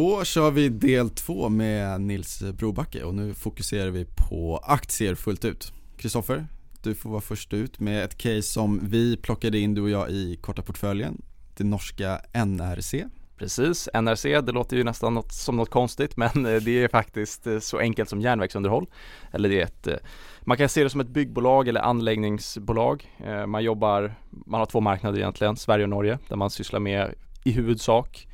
Då 0.00 0.24
kör 0.24 0.50
vi 0.50 0.68
del 0.68 1.10
två 1.10 1.48
med 1.48 2.00
Nils 2.00 2.42
Brobacke 2.42 3.02
och 3.02 3.14
nu 3.14 3.34
fokuserar 3.34 3.90
vi 3.90 4.04
på 4.04 4.60
aktier 4.64 5.14
fullt 5.14 5.44
ut. 5.44 5.72
Kristoffer, 5.96 6.46
du 6.82 6.94
får 6.94 7.10
vara 7.10 7.20
först 7.20 7.52
ut 7.52 7.80
med 7.80 8.04
ett 8.04 8.18
case 8.18 8.42
som 8.42 8.80
vi 8.82 9.16
plockade 9.16 9.58
in 9.58 9.74
du 9.74 9.82
och 9.82 9.90
jag 9.90 10.10
i 10.10 10.36
korta 10.40 10.62
portföljen. 10.62 11.22
Det 11.56 11.64
norska 11.64 12.20
NRC. 12.32 12.94
Precis, 13.36 13.88
NRC, 13.94 14.24
det 14.40 14.52
låter 14.52 14.76
ju 14.76 14.84
nästan 14.84 15.14
något, 15.14 15.32
som 15.32 15.56
något 15.56 15.70
konstigt 15.70 16.16
men 16.16 16.46
eh, 16.46 16.56
det 16.62 16.84
är 16.84 16.88
faktiskt 16.88 17.46
eh, 17.46 17.58
så 17.58 17.78
enkelt 17.78 18.08
som 18.08 18.20
järnvägsunderhåll. 18.20 18.86
Eller 19.32 19.48
det 19.48 19.60
är 19.60 19.64
ett, 19.64 19.86
eh, 19.86 19.96
man 20.40 20.56
kan 20.56 20.68
se 20.68 20.84
det 20.84 20.90
som 20.90 21.00
ett 21.00 21.08
byggbolag 21.08 21.68
eller 21.68 21.80
anläggningsbolag. 21.80 23.10
Man 23.46 23.64
jobbar, 23.64 24.14
man 24.30 24.60
har 24.60 24.66
två 24.66 24.80
marknader 24.80 25.18
egentligen, 25.18 25.56
Sverige 25.56 25.84
och 25.84 25.90
Norge, 25.90 26.18
där 26.28 26.36
man 26.36 26.50
sysslar 26.50 26.80
med 26.80 27.14
i 27.44 27.50
huvudsak 27.50 28.26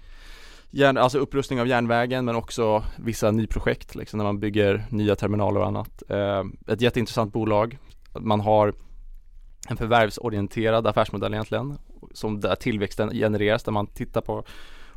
järn, 0.76 0.96
alltså 0.96 1.18
upprustning 1.18 1.60
av 1.60 1.68
järnvägen 1.68 2.24
men 2.24 2.36
också 2.36 2.84
vissa 2.96 3.30
nyprojekt, 3.30 3.94
liksom 3.94 4.18
när 4.18 4.24
man 4.24 4.40
bygger 4.40 4.86
nya 4.90 5.16
terminaler 5.16 5.60
och 5.60 5.66
annat. 5.66 6.02
Eh, 6.08 6.44
ett 6.66 6.80
jätteintressant 6.80 7.32
bolag. 7.32 7.78
Man 8.20 8.40
har 8.40 8.74
en 9.68 9.76
förvärvsorienterad 9.76 10.86
affärsmodell 10.86 11.34
egentligen, 11.34 11.78
som 12.12 12.40
där 12.40 12.54
tillväxten 12.54 13.10
genereras, 13.10 13.62
där 13.62 13.72
man 13.72 13.86
tittar 13.86 14.20
på 14.20 14.44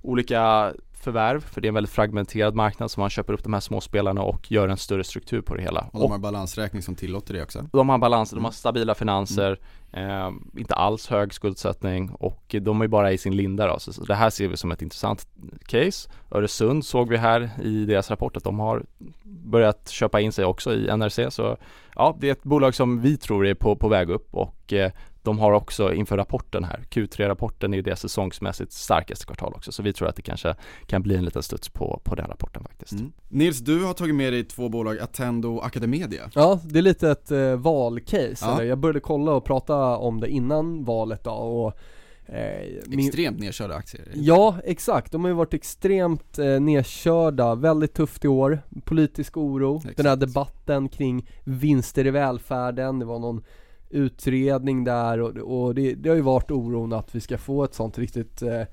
olika 0.02 0.74
förvärv, 1.00 1.40
för 1.40 1.62
det 1.62 1.66
är 1.66 1.70
en 1.70 1.74
väldigt 1.74 1.94
fragmenterad 1.94 2.56
marknad 2.56 2.92
så 2.92 3.00
man 3.00 3.10
köper 3.10 3.34
upp 3.34 3.44
de 3.44 3.54
här 3.54 3.60
små 3.60 3.82
spelarna 3.82 4.22
och 4.22 4.52
gör 4.52 4.68
en 4.68 4.78
större 4.78 5.04
struktur 5.04 5.42
på 5.42 5.56
det 5.56 5.62
hela. 5.62 5.90
Och 5.92 6.00
de 6.00 6.12
har 6.12 6.18
balansräkning 6.18 6.82
som 6.82 6.96
tillåter 6.96 7.34
det 7.34 7.44
också? 7.44 7.66
De 7.72 7.90
har 7.90 7.98
balans, 7.98 8.32
de 8.32 8.46
har 8.46 8.52
stabila 8.52 8.96
finanser, 8.96 9.60
mm. 9.92 10.10
eh, 10.10 10.60
inte 10.60 10.74
alls 10.74 11.08
hög 11.08 11.34
skuldsättning 11.34 12.10
och 12.10 12.56
de 12.62 12.82
är 12.82 12.88
bara 12.88 13.12
i 13.12 13.18
sin 13.18 13.36
linda 13.36 13.68
då, 13.68 13.80
så, 13.80 13.94
så 13.94 14.04
det 14.04 14.16
här 14.16 14.30
ser 14.30 14.48
vi 14.48 14.58
som 14.58 14.72
ett 14.72 14.82
intressant 14.82 15.28
case. 15.66 16.10
Öresund 16.32 16.86
såg 16.86 17.10
vi 17.10 17.18
här 17.18 17.50
i 17.64 17.86
deras 17.86 18.10
rapport 18.10 18.38
att 18.38 18.44
de 18.44 18.60
har 18.60 18.84
börjat 19.24 19.90
köpa 19.90 20.20
in 20.20 20.32
sig 20.32 20.46
också 20.46 20.74
i 20.74 20.98
NRC 20.98 21.32
så 21.32 21.58
ja, 21.96 22.18
det 22.20 22.28
är 22.28 22.32
ett 22.32 22.44
bolag 22.44 22.76
som 22.76 23.02
vi 23.02 23.18
tror 23.18 23.48
är 23.48 23.54
på, 23.54 23.76
på 23.76 23.88
väg 23.88 24.10
upp 24.10 24.36
och 24.36 24.74
eh, 24.74 24.92
de 25.24 25.40
har 25.40 25.52
också 25.52 25.94
inför 25.94 26.18
rapporten 26.18 26.64
här, 26.64 26.86
Q3-rapporten 26.90 27.74
är 27.74 27.78
ju 27.78 27.84
det 27.84 27.96
säsongsmässigt 27.96 28.74
starkaste 28.74 29.26
kvartal 29.26 29.54
också, 29.56 29.72
så 29.72 29.84
vi 29.84 29.94
tror 29.94 30.08
att 30.08 30.16
det 30.16 30.22
kanske 30.22 30.56
kan 30.86 31.02
bli 31.02 31.16
en 31.16 31.26
liten 31.26 31.44
studs 31.44 31.70
på, 31.70 32.02
på 32.04 32.16
den 32.16 32.28
rapporten 32.28 32.64
faktiskt. 32.64 32.92
Mm. 32.92 33.12
Nils, 33.28 33.60
du 33.60 33.84
har 33.84 33.94
tagit 33.94 34.16
med 34.16 34.34
dig 34.34 34.44
två 34.44 34.70
bolag, 34.70 35.00
Attendo 35.00 35.56
och 35.56 35.66
Academedia. 35.66 36.32
Ja, 36.36 36.60
det 36.64 36.80
är 36.80 36.84
lite 36.84 37.12
ett 37.12 37.32
eh, 37.32 37.56
valcase, 37.56 38.46
ja. 38.46 38.64
jag 38.64 38.78
började 38.78 39.00
kolla 39.00 39.32
och 39.32 39.46
prata 39.46 39.98
om 39.98 40.20
det 40.20 40.30
innan 40.30 40.84
valet 40.84 41.24
då 41.24 41.32
och 41.32 41.80
Eh, 42.32 42.98
extremt 43.00 43.40
nedkörda 43.40 43.76
aktier 43.76 44.12
Ja, 44.14 44.56
exakt. 44.64 45.12
De 45.12 45.24
har 45.24 45.30
ju 45.30 45.36
varit 45.36 45.54
extremt 45.54 46.40
eh, 46.40 46.60
nedkörda, 46.60 47.56
väldigt 47.56 47.94
tufft 47.94 48.26
i 48.26 48.28
år 48.28 48.62
Politisk 48.86 49.38
oro, 49.38 49.78
exakt. 49.78 49.98
den 49.98 50.06
här 50.06 50.16
debatten 50.16 50.90
kring 50.90 51.30
vinster 51.44 52.08
i 52.08 52.12
välfärden 52.12 53.00
Det 53.00 53.06
var 53.06 53.20
någon 53.20 53.44
utredning 53.90 54.84
där 54.84 55.22
och, 55.22 55.38
och 55.38 55.76
det, 55.76 55.94
det, 55.94 56.10
har 56.10 56.16
ju 56.16 56.22
varit 56.22 56.52
oron 56.52 56.94
att 56.94 57.16
vi 57.16 57.20
ska 57.20 57.38
få 57.38 57.64
ett 57.64 57.74
sånt 57.74 57.98
riktigt 57.98 58.42
eh, 58.42 58.64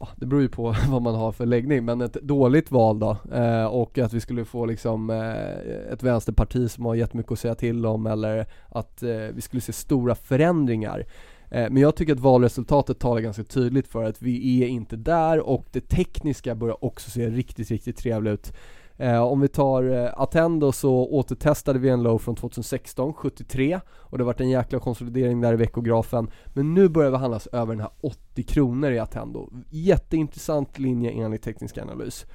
ja, 0.00 0.08
det 0.16 0.26
beror 0.26 0.42
ju 0.42 0.48
på 0.48 0.74
vad 0.88 1.02
man 1.02 1.14
har 1.14 1.32
för 1.32 1.46
läggning, 1.46 1.84
men 1.84 2.00
ett 2.00 2.12
dåligt 2.12 2.70
val 2.70 2.98
då 2.98 3.16
eh, 3.32 3.64
och 3.64 3.98
att 3.98 4.12
vi 4.12 4.20
skulle 4.20 4.44
få 4.44 4.66
liksom 4.66 5.10
eh, 5.10 5.92
ett 5.92 6.02
vänsterparti 6.02 6.70
som 6.70 6.84
har 6.84 6.94
jättemycket 6.94 7.32
att 7.32 7.38
säga 7.38 7.54
till 7.54 7.86
om 7.86 8.06
eller 8.06 8.46
att 8.68 9.02
eh, 9.02 9.16
vi 9.32 9.40
skulle 9.40 9.60
se 9.60 9.72
stora 9.72 10.14
förändringar. 10.14 11.06
Eh, 11.50 11.70
men 11.70 11.76
jag 11.76 11.96
tycker 11.96 12.12
att 12.12 12.20
valresultatet 12.20 12.98
talar 12.98 13.20
ganska 13.20 13.44
tydligt 13.44 13.88
för 13.88 14.04
att 14.04 14.22
vi 14.22 14.62
är 14.62 14.66
inte 14.66 14.96
där 14.96 15.40
och 15.40 15.66
det 15.72 15.80
tekniska 15.80 16.54
börjar 16.54 16.84
också 16.84 17.10
se 17.10 17.28
riktigt, 17.28 17.70
riktigt 17.70 17.96
trevligt 17.96 18.32
ut. 18.32 18.52
Eh, 18.98 19.22
om 19.22 19.40
vi 19.40 19.48
tar 19.48 19.82
eh, 19.82 20.10
Attendo 20.16 20.72
så 20.72 21.08
återtestade 21.10 21.78
vi 21.78 21.88
en 21.88 22.02
low 22.02 22.18
från 22.18 22.36
2016, 22.36 23.14
73 23.14 23.80
och 23.88 24.18
det 24.18 24.24
har 24.24 24.26
varit 24.26 24.40
en 24.40 24.50
jäkla 24.50 24.78
konsolidering 24.78 25.40
där 25.40 25.52
i 25.52 25.56
veckografen 25.56 26.30
men 26.46 26.74
nu 26.74 26.88
börjar 26.88 27.10
vi 27.10 27.16
handlas 27.16 27.46
över 27.46 27.72
den 27.72 27.80
här 27.80 27.90
80 28.00 28.42
kronor 28.42 28.90
i 28.90 28.98
Attendo. 28.98 29.50
Jätteintressant 29.70 30.78
linje 30.78 31.10
enligt 31.10 31.42
teknisk 31.42 31.78
analys. 31.78 32.26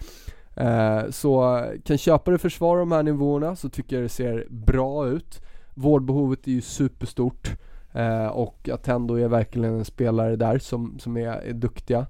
Eh, 0.56 1.10
så 1.10 1.58
eh, 1.58 1.82
kan 1.82 1.98
köpare 1.98 2.38
försvara 2.38 2.80
de 2.80 2.92
här 2.92 3.04
nivåerna 3.04 3.56
så 3.56 3.70
tycker 3.70 3.96
jag 3.96 4.06
det 4.06 4.10
ser 4.10 4.48
bra 4.50 5.08
ut. 5.08 5.42
Vårdbehovet 5.74 6.48
är 6.48 6.52
ju 6.52 6.62
superstort. 6.62 7.52
Eh, 7.94 8.28
och 8.28 8.70
Attendo 8.70 9.16
är 9.16 9.28
verkligen 9.28 9.74
en 9.74 9.86
spelare 9.86 10.36
där 10.36 10.60
som, 10.60 11.00
som 11.00 11.18
är, 11.18 11.28
är 11.28 11.54
duktiga. 11.54 12.08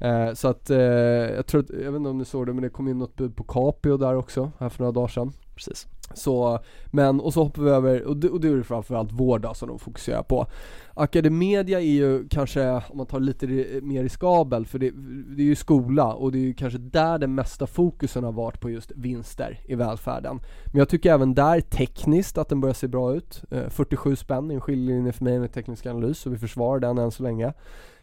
Mm. 0.00 0.28
Eh, 0.28 0.34
så 0.34 0.48
att, 0.48 0.70
eh, 0.70 0.78
jag 0.78 1.46
tror 1.46 1.60
att, 1.62 1.70
jag 1.70 1.92
vet 1.92 1.98
inte 1.98 2.10
om 2.10 2.18
ni 2.18 2.24
såg 2.24 2.46
det 2.46 2.52
men 2.52 2.62
det 2.62 2.68
kom 2.68 2.88
in 2.88 2.98
något 2.98 3.16
bud 3.16 3.36
på 3.36 3.44
Capio 3.44 3.96
där 3.96 4.16
också, 4.16 4.52
här 4.58 4.68
för 4.68 4.80
några 4.80 4.92
dagar 4.92 5.08
sedan. 5.08 5.32
Precis. 5.54 5.86
Så, 6.14 6.58
men, 6.90 7.20
och 7.20 7.34
så 7.34 7.42
hoppar 7.42 7.62
vi 7.62 7.70
över, 7.70 8.02
och 8.02 8.16
det, 8.16 8.28
och 8.28 8.40
det 8.40 8.48
är 8.48 8.62
framförallt 8.62 9.12
vård 9.12 9.40
då, 9.40 9.54
som 9.54 9.68
de 9.68 9.78
fokuserar 9.78 10.22
på. 10.22 10.46
Academedia 10.94 11.80
är 11.80 11.84
ju 11.84 12.28
kanske, 12.28 12.70
om 12.70 12.96
man 12.96 13.06
tar 13.06 13.20
lite 13.20 13.46
mer 13.82 14.02
riskabel, 14.02 14.66
för 14.66 14.78
det, 14.78 14.90
det 15.36 15.42
är 15.42 15.46
ju 15.46 15.56
skola 15.56 16.14
och 16.14 16.32
det 16.32 16.38
är 16.38 16.42
ju 16.42 16.54
kanske 16.54 16.78
där 16.78 17.18
den 17.18 17.34
mesta 17.34 17.66
fokusen 17.66 18.24
har 18.24 18.32
varit 18.32 18.60
på 18.60 18.70
just 18.70 18.92
vinster 18.96 19.60
i 19.64 19.74
välfärden. 19.74 20.40
Men 20.66 20.78
jag 20.78 20.88
tycker 20.88 21.12
även 21.12 21.34
där 21.34 21.60
tekniskt 21.60 22.38
att 22.38 22.48
den 22.48 22.60
börjar 22.60 22.74
se 22.74 22.88
bra 22.88 23.14
ut. 23.14 23.42
Eh, 23.50 23.68
47 23.68 24.16
spänn 24.16 24.50
är 24.50 24.54
en 24.54 24.60
skiljelinje 24.60 25.12
för 25.12 25.24
mig 25.24 25.38
med 25.38 25.52
teknisk 25.52 25.86
analys, 25.86 26.18
så 26.18 26.30
vi 26.30 26.38
försvarar 26.38 26.80
den 26.80 26.98
än 26.98 27.10
så 27.10 27.22
länge. 27.22 27.52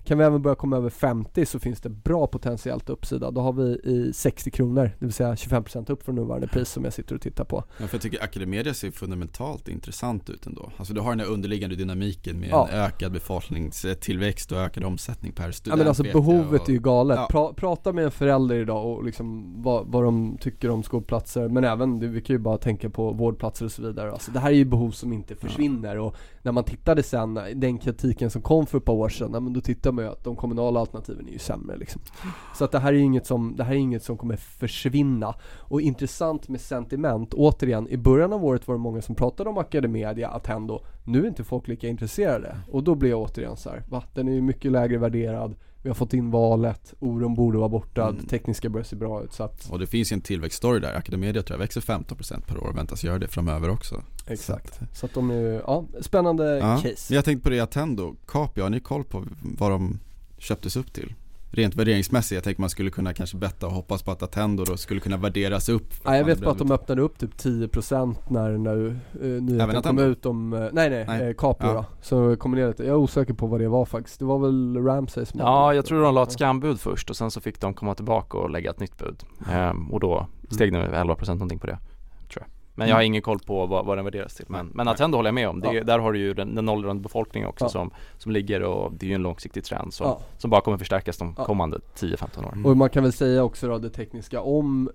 Kan 0.06 0.18
vi 0.18 0.24
även 0.24 0.42
börja 0.42 0.56
komma 0.56 0.78
över 0.78 0.90
50 0.90 1.46
så 1.46 1.60
finns 1.60 1.82
det 1.82 1.90
bra 1.90 2.28
potentiellt 2.28 2.90
uppsida. 2.90 3.32
Då 3.32 3.42
har 3.42 3.54
vi 3.54 3.64
i 3.64 4.14
60 4.14 4.52
kronor, 4.52 4.92
det 5.00 5.06
vill 5.06 5.14
säga 5.14 5.36
25% 5.36 5.92
upp 5.92 6.04
från 6.04 6.16
nuvarande 6.16 6.48
pris 6.48 6.70
som 6.70 6.84
jag 6.84 6.94
sitter 6.94 7.16
och 7.16 7.22
tittar 7.22 7.44
på. 7.44 7.64
Ja, 7.78 7.88
för 7.88 7.96
jag 7.96 8.02
tycker 8.02 8.24
Academedia 8.24 8.74
ser 8.76 8.92
fundamentalt 8.92 9.68
intressant 9.68 10.30
ut 10.30 10.46
ändå. 10.46 10.72
Alltså 10.78 10.94
du 10.94 11.02
har 11.02 11.10
den 11.10 11.20
här 11.20 11.28
underliggande 11.28 11.76
dynamiken 11.76 12.40
med 12.40 12.50
ja. 12.50 12.68
en 12.72 12.80
ökad 12.80 13.12
befolkningstillväxt 13.12 14.52
och 14.52 14.58
ökad 14.58 14.84
omsättning 14.84 15.32
per 15.32 15.52
student. 15.52 15.78
Ja 15.78 15.78
men 15.78 15.88
alltså 15.88 16.04
behovet 16.04 16.62
och... 16.62 16.70
är 16.70 16.74
ju 16.74 16.80
galet. 16.80 17.18
Ja. 17.18 17.28
Pra, 17.32 17.54
prata 17.54 17.94
med 17.94 18.06
en 18.06 18.12
förälder 18.12 18.56
idag 18.56 18.86
och 18.86 19.04
liksom 19.04 19.54
vad, 19.64 19.88
vad 19.88 20.04
de 20.04 20.38
tycker 20.42 20.70
om 20.70 20.84
skolplatser, 20.84 21.48
men 21.48 21.64
även, 21.64 22.14
vi 22.14 22.22
kan 22.22 22.34
ju 22.34 22.40
bara 22.40 22.58
tänka 22.58 22.90
på 22.90 23.12
vårdplatser 23.12 23.66
och 23.66 23.72
så 23.72 23.82
vidare. 23.82 24.12
Alltså 24.12 24.32
det 24.32 24.40
här 24.40 24.50
är 24.50 24.56
ju 24.56 24.66
behov 24.66 24.92
som 24.92 25.14
inte 25.14 25.36
försvinner 25.36 25.98
och 26.00 26.16
när 26.42 26.52
man 26.52 26.64
tittade 26.64 27.04
sen, 27.04 27.40
den 27.56 27.78
kritiken 27.78 28.30
som 28.30 28.42
kom 28.42 28.66
för 28.66 28.78
ett 28.78 28.86
par 28.86 28.94
år 28.94 29.10
sedan, 29.10 29.32
men 29.32 29.54
då 29.54 29.62
tittar 29.62 29.92
man 29.92 30.06
ju 30.06 30.12
att 30.12 30.24
de 30.24 30.36
kommunala 30.36 30.80
alternativen 30.80 31.28
är 31.28 31.32
ju 31.32 31.40
sämre 31.40 31.78
liksom. 31.78 32.02
Så 32.58 32.66
att 32.66 32.72
det 32.72 32.80
här 32.80 32.94
är 32.94 32.98
inget 32.98 33.26
som, 33.26 33.56
det 33.56 33.64
här 33.64 33.72
är 33.72 33.78
inget 33.78 34.04
som 34.04 34.18
kommer 34.18 34.36
försvinna. 34.36 35.36
Och 35.58 35.82
intressant 35.82 36.48
med 36.48 36.62
sentiment, 36.62 37.34
återigen, 37.34 37.88
i 37.90 37.98
början 37.98 38.34
av 38.34 38.46
året 38.46 38.65
var 38.68 38.76
det 38.76 38.82
många 38.82 39.02
som 39.02 39.16
pratade 39.16 39.50
om 39.50 39.58
Academedia, 39.58 40.30
Attendo, 40.30 40.86
nu 41.04 41.24
är 41.24 41.28
inte 41.28 41.44
folk 41.44 41.68
lika 41.68 41.88
intresserade. 41.88 42.58
Och 42.72 42.84
då 42.84 42.96
blir 42.96 43.10
jag 43.10 43.22
återigen 43.22 43.58
så 43.58 43.70
här, 43.70 43.84
va? 43.90 44.04
Den 44.14 44.28
är 44.28 44.34
ju 44.34 44.42
mycket 44.42 44.72
lägre 44.72 44.98
värderad, 44.98 45.56
vi 45.86 45.90
har 45.90 45.96
fått 45.96 46.14
in 46.14 46.32
valet, 46.32 46.94
oron 47.00 47.36
borde 47.36 47.58
vara 47.58 47.70
borta, 47.70 48.10
mm. 48.10 48.26
tekniska 48.26 48.70
börjar 48.70 48.84
se 48.84 48.96
bra 48.96 49.24
ut 49.24 49.34
så 49.34 49.44
att 49.44 49.70
Och 49.72 49.80
det 49.80 49.88
finns 49.88 50.12
ju 50.12 50.14
en 50.14 50.22
tillväxtstory 50.22 50.80
där, 50.80 50.94
Academedia 50.94 51.44
tror 51.44 51.56
jag 51.56 51.60
växer 51.60 51.82
15% 51.82 52.48
per 52.48 52.58
år 52.58 52.68
och 52.68 52.78
väntas 52.78 53.04
göra 53.04 53.20
det 53.20 53.28
framöver 53.28 53.70
också 53.70 54.04
Exakt, 54.28 54.76
så 54.76 54.84
att, 54.84 54.98
så 54.98 55.06
att 55.06 55.14
de 55.14 55.32
är, 55.32 55.62
ja, 55.68 55.86
spännande 56.02 56.58
ja. 56.58 56.82
case 56.84 57.14
Jag 57.14 57.26
tänkte 57.26 57.44
på 57.44 57.50
det 57.50 57.60
Attendo, 57.60 58.16
Capio, 58.26 58.64
har 58.64 58.70
ni 58.70 58.80
koll 58.80 59.04
på 59.04 59.24
vad 59.58 59.72
de 59.72 60.00
köptes 60.38 60.76
upp 60.76 60.94
till? 60.94 61.14
Rent 61.56 61.76
värderingsmässigt, 61.76 62.36
jag 62.36 62.44
tänker 62.44 62.62
man 62.62 62.70
skulle 62.70 62.90
kunna 62.90 63.14
kanske 63.14 63.38
betta 63.38 63.68
och 63.68 63.74
hoppas 63.74 64.04
på 64.04 64.12
att 64.12 64.24
Attendo 64.24 64.64
då 64.66 64.78
skulle 64.78 65.00
kunna 65.00 65.18
värderas 65.18 65.70
upp 65.70 65.94
Nej 66.06 66.18
jag 66.18 66.26
vet 66.26 66.40
bara 66.40 66.52
att 66.52 66.58
de 66.58 66.72
öppnade 66.72 67.02
upp 67.02 67.20
typ 67.20 67.36
10% 67.36 68.16
när, 68.28 68.58
när 68.58 68.78
uh, 68.78 69.42
nyheten 69.42 69.82
kom 69.82 70.00
ut 70.00 70.26
om, 70.26 70.54
uh, 70.54 70.70
nej 70.72 70.90
nej, 70.90 71.06
nej. 71.08 71.28
Uh, 71.28 71.34
Capio 71.34 71.68
ja. 71.68 71.74
då. 71.74 71.86
Så 72.02 72.36
kom 72.36 72.52
ner 72.52 72.68
lite, 72.68 72.84
jag 72.84 72.92
är 72.92 72.96
osäker 72.98 73.34
på 73.34 73.48
vad 73.48 73.60
det 73.60 73.68
var 73.68 73.86
faktiskt. 73.86 74.20
Det 74.20 74.26
var 74.26 74.40
väl 74.40 74.78
Ramsay 74.86 75.26
som 75.26 75.40
Ja 75.40 75.74
jag 75.74 75.86
tror 75.86 76.02
de 76.02 76.16
la 76.16 76.24
ett 76.24 76.32
skambud 76.32 76.80
först 76.80 77.10
och 77.10 77.16
sen 77.16 77.32
så 77.32 77.42
fick 77.42 77.62
de 77.62 77.74
komma 77.74 77.96
tillbaka 77.96 78.38
och 78.38 78.50
lägga 78.50 78.70
ett 78.70 78.80
nytt 78.80 78.98
bud. 78.98 79.24
Um, 79.54 79.92
Och 79.92 80.00
då 80.00 80.28
steg 80.50 80.74
det 80.74 80.80
med 80.80 80.94
11% 80.94 81.30
någonting 81.30 81.60
på 81.60 81.68
det 81.68 81.78
men 82.76 82.90
jag 82.90 82.96
har 82.96 83.02
ingen 83.02 83.22
koll 83.22 83.40
på 83.40 83.66
vad, 83.66 83.86
vad 83.86 83.98
den 83.98 84.06
värderas 84.06 84.36
till. 84.36 84.46
Men, 84.48 84.72
men 84.74 84.88
Attendo 84.88 85.18
håller 85.18 85.28
jag 85.28 85.36
med 85.36 85.50
om. 85.50 85.60
Det, 85.60 85.74
ja. 85.74 85.84
Där 85.84 86.00
har 86.00 86.14
du 86.14 86.20
ju 86.20 86.34
den, 86.34 86.56
den 86.56 86.70
åldrande 86.70 87.04
befolkningen 87.04 87.50
också 87.50 87.66
ja. 87.66 87.70
som, 87.70 87.92
som 88.18 88.32
ligger 88.32 88.64
och 88.64 88.94
det 88.94 89.06
är 89.06 89.08
ju 89.08 89.16
en 89.16 89.22
långsiktig 89.22 89.64
trend 89.64 89.94
som, 89.94 90.08
ja. 90.08 90.20
som 90.38 90.50
bara 90.50 90.62
kommer 90.62 90.78
förstärkas 90.78 91.18
de 91.18 91.36
kommande 91.36 91.80
10-15 91.98 92.48
åren. 92.48 92.66
Och 92.66 92.78
man 92.78 92.90
kan 92.90 93.04
väl 93.04 93.14
säga 93.14 93.44
också 93.44 93.68
då 93.68 93.78
det 93.78 93.90
tekniska 93.90 94.42
om 94.42 94.90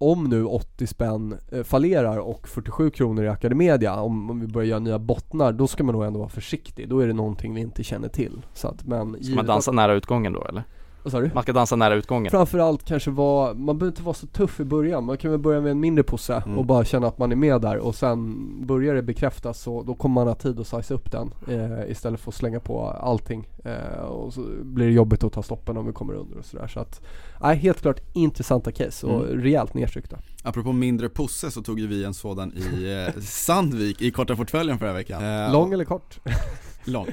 om 0.00 0.24
nu 0.24 0.44
80 0.44 0.86
spänn 0.86 1.38
eh, 1.52 1.62
fallerar 1.62 2.18
och 2.18 2.48
47 2.48 2.90
kronor 2.90 3.24
i 3.24 3.28
Academedia, 3.28 4.00
om, 4.00 4.30
om 4.30 4.40
vi 4.40 4.46
börjar 4.46 4.68
göra 4.68 4.78
nya 4.78 4.98
bottnar, 4.98 5.52
då 5.52 5.66
ska 5.66 5.84
man 5.84 5.94
nog 5.94 6.04
ändå 6.04 6.18
vara 6.18 6.28
försiktig. 6.28 6.88
Då 6.88 7.00
är 7.00 7.06
det 7.06 7.12
någonting 7.12 7.54
vi 7.54 7.60
inte 7.60 7.84
känner 7.84 8.08
till. 8.08 8.46
Så 8.54 8.68
att, 8.68 8.84
men 8.84 9.24
Ska 9.24 9.34
man 9.34 9.46
dansa 9.46 9.72
nära 9.72 9.94
utgången 9.94 10.32
då 10.32 10.44
eller? 10.44 10.62
Vad 11.08 11.12
sa 11.12 11.20
du? 11.20 11.30
Man 11.34 11.42
ska 11.42 11.52
dansa 11.52 11.76
nära 11.76 11.94
utgången. 11.94 12.30
Framförallt 12.30 12.84
kanske 12.84 13.10
vara, 13.10 13.54
man 13.54 13.78
behöver 13.78 13.92
inte 13.92 14.02
vara 14.02 14.14
så 14.14 14.26
tuff 14.26 14.60
i 14.60 14.64
början. 14.64 15.04
Man 15.04 15.16
kan 15.16 15.30
väl 15.30 15.40
börja 15.40 15.60
med 15.60 15.70
en 15.70 15.80
mindre 15.80 16.02
posse 16.04 16.42
Mm. 16.46 16.58
och 16.58 16.64
bara 16.66 16.84
känna 16.84 17.06
att 17.06 17.18
man 17.18 17.32
är 17.32 17.36
med 17.36 17.60
där 17.60 17.76
och 17.78 17.94
sen 17.94 18.36
börjar 18.66 18.94
det 18.94 19.02
bekräftas 19.02 19.66
och 19.66 19.84
då 19.86 19.94
kommer 19.94 20.14
man 20.14 20.26
ha 20.28 20.34
tid 20.34 20.60
att 20.60 20.66
size 20.66 20.94
upp 20.94 21.12
den 21.12 21.30
eh, 21.48 21.90
istället 21.90 22.20
för 22.20 22.30
att 22.30 22.34
slänga 22.34 22.60
på 22.60 22.80
allting. 22.90 23.48
Eh, 23.64 24.00
och 24.04 24.34
så 24.34 24.40
blir 24.62 24.86
det 24.86 24.92
jobbigt 24.92 25.24
att 25.24 25.32
ta 25.32 25.42
stoppen 25.42 25.76
om 25.76 25.86
vi 25.86 25.92
kommer 25.92 26.14
under 26.14 26.38
och 26.38 26.44
sådär. 26.44 26.66
Så 26.66 26.80
att, 26.80 27.00
nej, 27.42 27.56
helt 27.56 27.80
klart 27.82 28.00
intressanta 28.12 28.72
case 28.72 29.06
och 29.06 29.24
Mm. 29.24 29.40
rejält 29.42 29.74
nedtryckta. 29.74 30.18
Apropå 30.48 30.72
mindre 30.72 31.08
posse 31.08 31.50
så 31.50 31.62
tog 31.62 31.80
ju 31.80 31.86
vi 31.86 32.04
en 32.04 32.14
sådan 32.14 32.52
i 32.52 33.04
eh, 33.14 33.20
Sandvik 33.22 34.02
i 34.02 34.10
korta 34.10 34.36
portföljen 34.36 34.78
förra 34.78 34.92
veckan 34.92 35.24
eh, 35.24 35.52
Lång 35.52 35.72
eller 35.72 35.84
kort? 35.84 36.18
Lång 36.84 37.06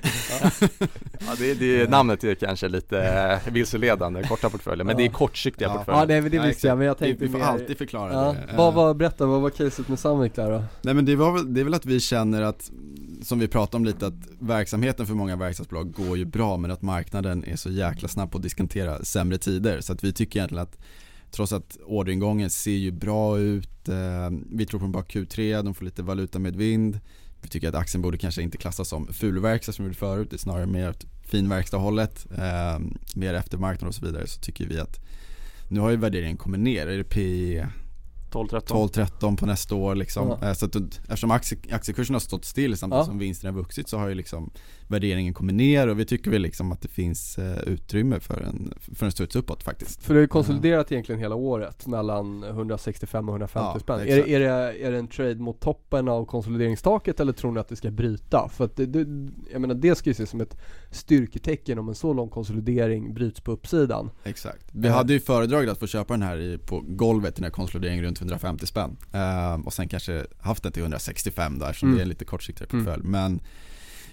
Ja, 1.20 1.34
det, 1.38 1.54
det, 1.54 1.90
namnet 1.90 2.24
är 2.24 2.36
kanske 2.36 2.68
lite 2.68 3.00
eh, 3.46 3.54
vilseledande, 3.54 4.24
korta 4.24 4.50
portföljer, 4.50 4.86
men 4.86 4.98
det 4.98 5.06
är 5.06 5.10
kortsiktiga 5.10 5.68
Ja. 5.68 5.74
portföljer. 5.74 6.02
Ja 6.02 6.06
det, 6.22 6.30
det 6.30 6.38
Ja, 6.38 6.44
visste 6.44 6.68
jag 6.68 6.78
men 6.78 6.88
jag 6.88 6.94
Vi, 6.94 7.00
tänkte 7.00 7.26
vi 7.26 7.32
får 7.32 7.40
mer 7.40 7.46
alltid 7.46 7.78
förklara 7.78 8.14
Ja, 8.14 8.36
det 8.48 8.58
vad 8.58 8.74
var, 8.74 8.94
berätta, 8.94 9.26
vad 9.26 9.42
var 9.42 9.50
caset 9.50 9.88
med 9.88 10.00
Sandvik 10.00 10.36
där 10.36 10.52
då? 10.52 10.64
Nej 10.82 10.94
men 10.94 11.06
det, 11.06 11.16
var 11.16 11.44
det 11.44 11.60
är 11.60 11.64
väl 11.64 11.74
att 11.74 11.86
vi 11.86 12.00
känner 12.00 12.42
att, 12.42 12.72
som 13.24 13.40
vi 13.40 13.48
pratade 13.48 13.78
om 13.78 13.86
lite, 13.86 14.08
att 14.08 14.14
verksamheten 14.40 15.08
för 15.08 15.14
många 15.14 15.36
verkstadsbolag 15.36 15.92
går 15.92 16.18
ju 16.18 16.26
bra 16.26 16.58
men 16.58 16.72
att 16.72 16.82
marknaden 16.82 17.44
är 17.44 17.56
så 17.56 17.70
jäkla 17.70 18.08
snabb 18.08 18.32
på 18.32 18.38
att 18.38 18.44
diskontera 18.44 19.04
sämre 19.04 19.38
tider. 19.38 19.82
Så 19.82 19.94
att 19.94 20.04
vi 20.04 20.14
tycker 20.14 20.40
egentligen 20.40 20.64
att 20.64 20.78
trots 21.36 21.52
att 21.54 21.78
orderingången 21.86 22.50
ser 22.50 22.72
ju 22.72 22.92
bra 22.92 23.40
ut, 23.40 23.90
eh, 23.90 24.30
vi 24.52 24.66
tror 24.66 24.80
på 24.80 24.86
en 24.86 24.92
bra 24.92 25.02
Q3, 25.02 25.62
de 25.64 25.74
får 25.74 25.86
lite 25.86 26.04
valuta 26.04 26.40
med 26.40 26.56
vind. 26.56 27.00
Vi 27.42 27.50
tycker 27.50 27.70
att 27.70 27.76
aktien 27.76 28.02
borde 28.02 28.18
kanske 28.18 28.42
inte 28.42 28.58
klassas 28.58 28.88
som 28.90 29.08
fulverkstad 29.14 29.72
som 29.74 29.86
vi 29.86 29.90
gjorde 29.90 29.98
förut, 29.98 30.28
det 30.30 30.36
är 30.36 30.38
snarare 30.38 30.66
mer 30.66 30.90
åt 30.90 31.06
finverkstadhållet, 31.24 32.26
eh, 32.38 32.80
mer 33.16 33.34
eftermarknad 33.34 33.88
och 33.88 33.96
så 33.96 34.06
vidare. 34.06 34.28
Så 34.28 34.40
tycker 34.42 34.68
vi 34.68 34.80
att 34.80 35.00
nu 35.70 35.80
har 35.80 35.90
ju 35.90 35.96
värderingen 35.98 36.38
kommit 36.38 36.60
ner, 36.60 36.88
är 36.88 36.98
det 36.98 37.04
P 37.04 37.66
12-13. 38.32 38.68
12-13 38.68 39.36
på 39.38 39.46
nästa 39.46 39.76
år 39.76 39.96
liksom. 39.96 40.38
Ja. 40.42 40.48
Eh, 40.48 40.54
Så 40.54 40.66
att, 40.66 40.76
eftersom 40.76 41.32
aktie, 41.32 41.58
aktiekursen 41.72 42.16
har 42.16 42.20
stått 42.20 42.46
still 42.46 42.78
samtidigt 42.78 43.00
Ja. 43.02 43.06
som 43.06 43.18
vinsten 43.18 43.54
har 43.54 43.62
vuxit 43.62 43.90
så 43.90 43.98
har 43.98 44.08
ju 44.08 44.16
liksom 44.16 44.50
värderingen 44.88 45.34
kommit 45.34 45.56
ner 45.56 45.88
och 45.88 46.00
vi 46.00 46.06
tycker 46.06 46.32
väl 46.32 46.42
liksom 46.42 46.72
att 46.72 46.82
det 46.82 46.88
finns 46.88 47.38
eh, 47.38 47.58
utrymme 47.58 48.20
för 48.20 48.42
en, 48.42 48.74
för 48.96 49.06
en 49.06 49.12
studs 49.12 49.36
uppåt 49.36 49.64
faktiskt. 49.64 50.04
För 50.04 50.14
det 50.14 50.18
har 50.18 50.22
ju 50.22 50.28
konsoliderat 50.28 50.92
egentligen 50.92 51.22
hela 51.22 51.36
året 51.36 51.88
mellan 51.88 52.44
165 52.44 53.30
och 53.30 53.34
150 53.34 53.68
Ja, 53.74 53.80
spänn. 53.80 54.00
Är, 54.00 54.28
är, 54.28 54.40
det, 54.40 54.86
är 54.86 54.92
det 54.92 54.98
en 54.98 55.08
trade 55.08 55.36
mot 55.36 55.60
toppen 55.60 56.08
av 56.08 56.26
konsolideringstaket 56.26 57.20
eller 57.20 57.34
tror 57.34 57.52
ni 57.52 57.60
att 57.60 57.68
det 57.68 57.76
ska 57.76 57.92
bryta? 57.92 58.50
För 58.54 58.66
att 58.66 58.76
det, 58.76 58.86
det, 58.86 59.32
jag 59.52 59.62
menar 59.62 59.76
det 59.76 59.96
ska 59.96 60.10
ju 60.10 60.12
ses 60.12 60.30
som 60.30 60.42
ett 60.42 60.58
styrketecken 60.92 61.80
om 61.80 61.90
en 61.90 61.96
så 61.96 62.14
lång 62.14 62.30
konsolidering 62.30 63.14
bryts 63.14 63.42
på 63.42 63.52
uppsidan. 63.52 64.10
Exakt. 64.24 64.66
Vi 64.72 64.88
hade 64.90 65.14
ju 65.14 65.20
föredragit 65.20 65.70
att 65.70 65.80
få 65.80 65.88
köpa 65.88 66.14
den 66.14 66.22
här 66.22 66.38
i, 66.38 66.58
på 66.58 66.84
golvet, 66.88 67.36
den 67.36 67.44
här 67.44 67.52
konsolideringen 67.52 68.06
runt 68.06 68.20
150 68.20 68.66
spänn. 68.66 68.98
Eh, 69.12 69.54
och 69.66 69.74
sen 69.74 69.88
kanske 69.88 70.26
haft 70.40 70.64
den 70.64 70.72
till 70.72 70.82
165 70.82 71.60
där 71.60 71.70
eftersom 71.70 71.90
Mm. 71.90 71.98
det 71.98 72.02
är 72.02 72.04
en 72.04 72.10
lite 72.10 72.26
kortsiktigare 72.26 72.70
portfölj. 72.70 73.04
Men 73.04 73.40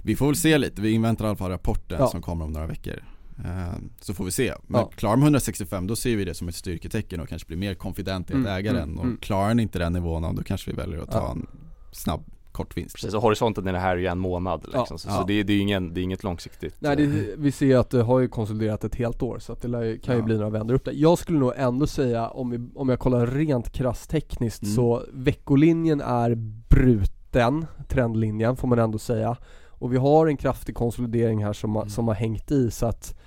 vi 0.03 0.17
får 0.17 0.27
väl 0.27 0.37
se 0.37 0.59
lite, 0.59 0.83
vi 0.83 0.91
inväntar 0.91 1.25
i 1.25 1.29
alla 1.29 1.37
fall 1.37 1.51
rapporten 1.51 1.97
Ja. 2.01 2.07
som 2.09 2.23
kommer 2.23 2.45
om 2.45 2.53
några 2.53 2.67
veckor. 2.67 3.03
Eh, 3.45 3.75
så 4.01 4.15
får 4.15 4.25
vi 4.25 4.31
se. 4.31 4.53
Men 4.67 4.81
Ja. 4.81 4.91
klarar 4.97 5.17
man 5.17 5.23
165 5.23 5.87
då 5.87 5.97
ser 5.97 6.17
vi 6.17 6.25
det 6.25 6.35
som 6.35 6.49
ett 6.49 6.55
styrketecken 6.55 7.21
och 7.21 7.29
kanske 7.29 7.47
blir 7.47 7.57
mer 7.59 7.75
konfident 7.75 8.31
i 8.31 8.33
att 8.33 8.37
Mm, 8.39 8.53
äga 8.53 8.71
mm, 8.71 8.83
den. 8.89 8.99
Och 8.99 9.05
mm. 9.05 9.17
klarar 9.21 9.49
den 9.49 9.61
inte 9.61 9.79
den 9.79 9.93
nivån, 9.93 10.37
då 10.37 10.43
kanske 10.43 10.71
vi 10.71 10.77
väljer 10.77 10.99
att 10.99 11.11
ta 11.11 11.19
Ja. 11.19 11.31
en 11.31 11.47
snabb 11.93 12.25
kort 12.53 12.77
vinst. 12.77 12.95
Precis, 12.95 13.15
och 13.15 13.23
horisonten 13.23 13.69
i 13.69 13.73
det 13.73 13.79
här 13.79 13.97
är 13.97 14.01
ju 14.01 14.07
en 14.07 14.19
månad 14.19 14.61
liksom. 14.65 14.87
Ja. 14.91 14.99
Så, 14.99 15.09
Ja. 15.09 15.15
så 15.21 15.25
det, 15.27 15.43
det 15.43 15.53
är 15.53 15.61
ingen, 15.61 15.95
det 15.95 16.01
är 16.01 16.03
inget 16.03 16.23
långsiktigt. 16.25 16.75
Nej 16.79 16.97
det, 16.97 17.07
vi 17.39 17.53
ser 17.53 17.77
att 17.77 17.91
det 17.91 18.03
har 18.03 18.21
ju 18.21 18.29
konsoliderat 18.29 18.85
ett 18.85 18.95
helt 18.95 19.23
år 19.23 19.39
så 19.39 19.53
att 19.53 19.63
det 19.63 19.99
kan 20.03 20.17
ju 20.17 20.23
bli 20.23 20.35
några 20.37 20.51
vändor 20.51 20.75
upp 20.75 20.85
där. 20.85 20.93
Jag 20.97 21.19
skulle 21.19 21.39
nog 21.39 21.53
ändå 21.57 21.87
säga 21.87 22.29
om, 22.29 22.51
vi, 22.51 22.69
om 22.75 22.89
jag 22.89 22.99
kollar 22.99 23.27
rent 23.27 23.73
krasst 23.73 24.11
tekniskt 24.11 24.63
Mm. 24.63 24.75
så 24.75 25.03
veckolinjen 25.13 26.01
är 26.01 26.35
bruten, 26.69 27.67
trendlinjen 27.89 28.57
får 28.57 28.69
man 28.69 28.79
ändå 28.79 28.99
säga. 28.99 29.37
Och 29.83 29.93
vi 29.93 29.97
har 29.97 30.27
en 30.27 30.37
kraftig 30.37 30.75
konsolidering 30.75 31.45
här 31.45 31.53
som, 31.53 31.75
har- 31.77 31.83
Mm. 31.83 31.91
som 31.91 32.09
har 32.09 32.15
hängt 32.15 32.51
i 32.51 32.71
så 32.71 32.87
att 32.87 33.19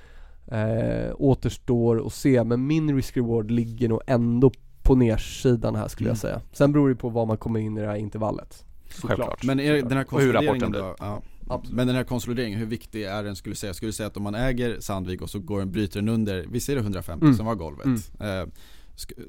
eh, 0.48 1.13
återstår 1.16 2.07
att 2.07 2.13
se 2.13 2.44
men 2.44 2.68
min 2.68 2.96
risk-reward 2.96 3.52
ligger 3.52 3.90
nog 3.90 4.02
ändå 4.07 4.52
på 4.84 4.96
nersidan 4.96 5.75
här 5.75 5.88
skulle 5.88 6.07
Mm. 6.10 6.12
jag 6.13 6.18
säga. 6.18 6.42
Sen 6.54 6.72
beror 6.72 6.90
det 6.90 6.96
på 6.96 7.10
var 7.10 7.25
man 7.25 7.38
kommer 7.38 7.60
in 7.60 7.78
i 7.78 7.81
det 7.81 7.88
här 7.88 7.96
intervallet. 7.96 8.66
Självklart. 9.04 9.44
Men 9.44 9.60
är 9.60 9.74
den 9.74 9.92
här 9.98 10.04
konsolideringen 10.04 10.72
då, 10.72 10.96
ja. 11.00 11.22
Absolut. 11.50 11.75
Men 11.75 11.88
den 11.88 11.96
här 11.96 12.04
konsolideringen, 12.04 12.60
hur 12.60 12.66
viktig 12.66 13.04
är 13.04 13.24
den 13.24 13.36
skulle 13.36 13.51
du 13.54 13.58
säga? 13.58 13.74
Skulle 13.74 13.90
du 13.90 13.94
säga 13.94 14.08
att 14.08 14.18
om 14.18 14.24
man 14.24 14.36
äger 14.36 14.80
Sandvik 14.80 15.22
och 15.22 15.30
så 15.30 15.40
går 15.40 15.60
den, 15.60 15.72
bryter 15.72 16.00
den 16.00 16.10
under, 16.10 16.46
vi 16.51 16.60
ser 16.60 16.75
det 16.75 16.81
150 16.81 17.24
Mm. 17.25 17.38
som 17.38 17.46
var 17.46 17.56
golvet. 17.56 17.86
Mm. 17.86 18.42
Eh, 18.42 18.48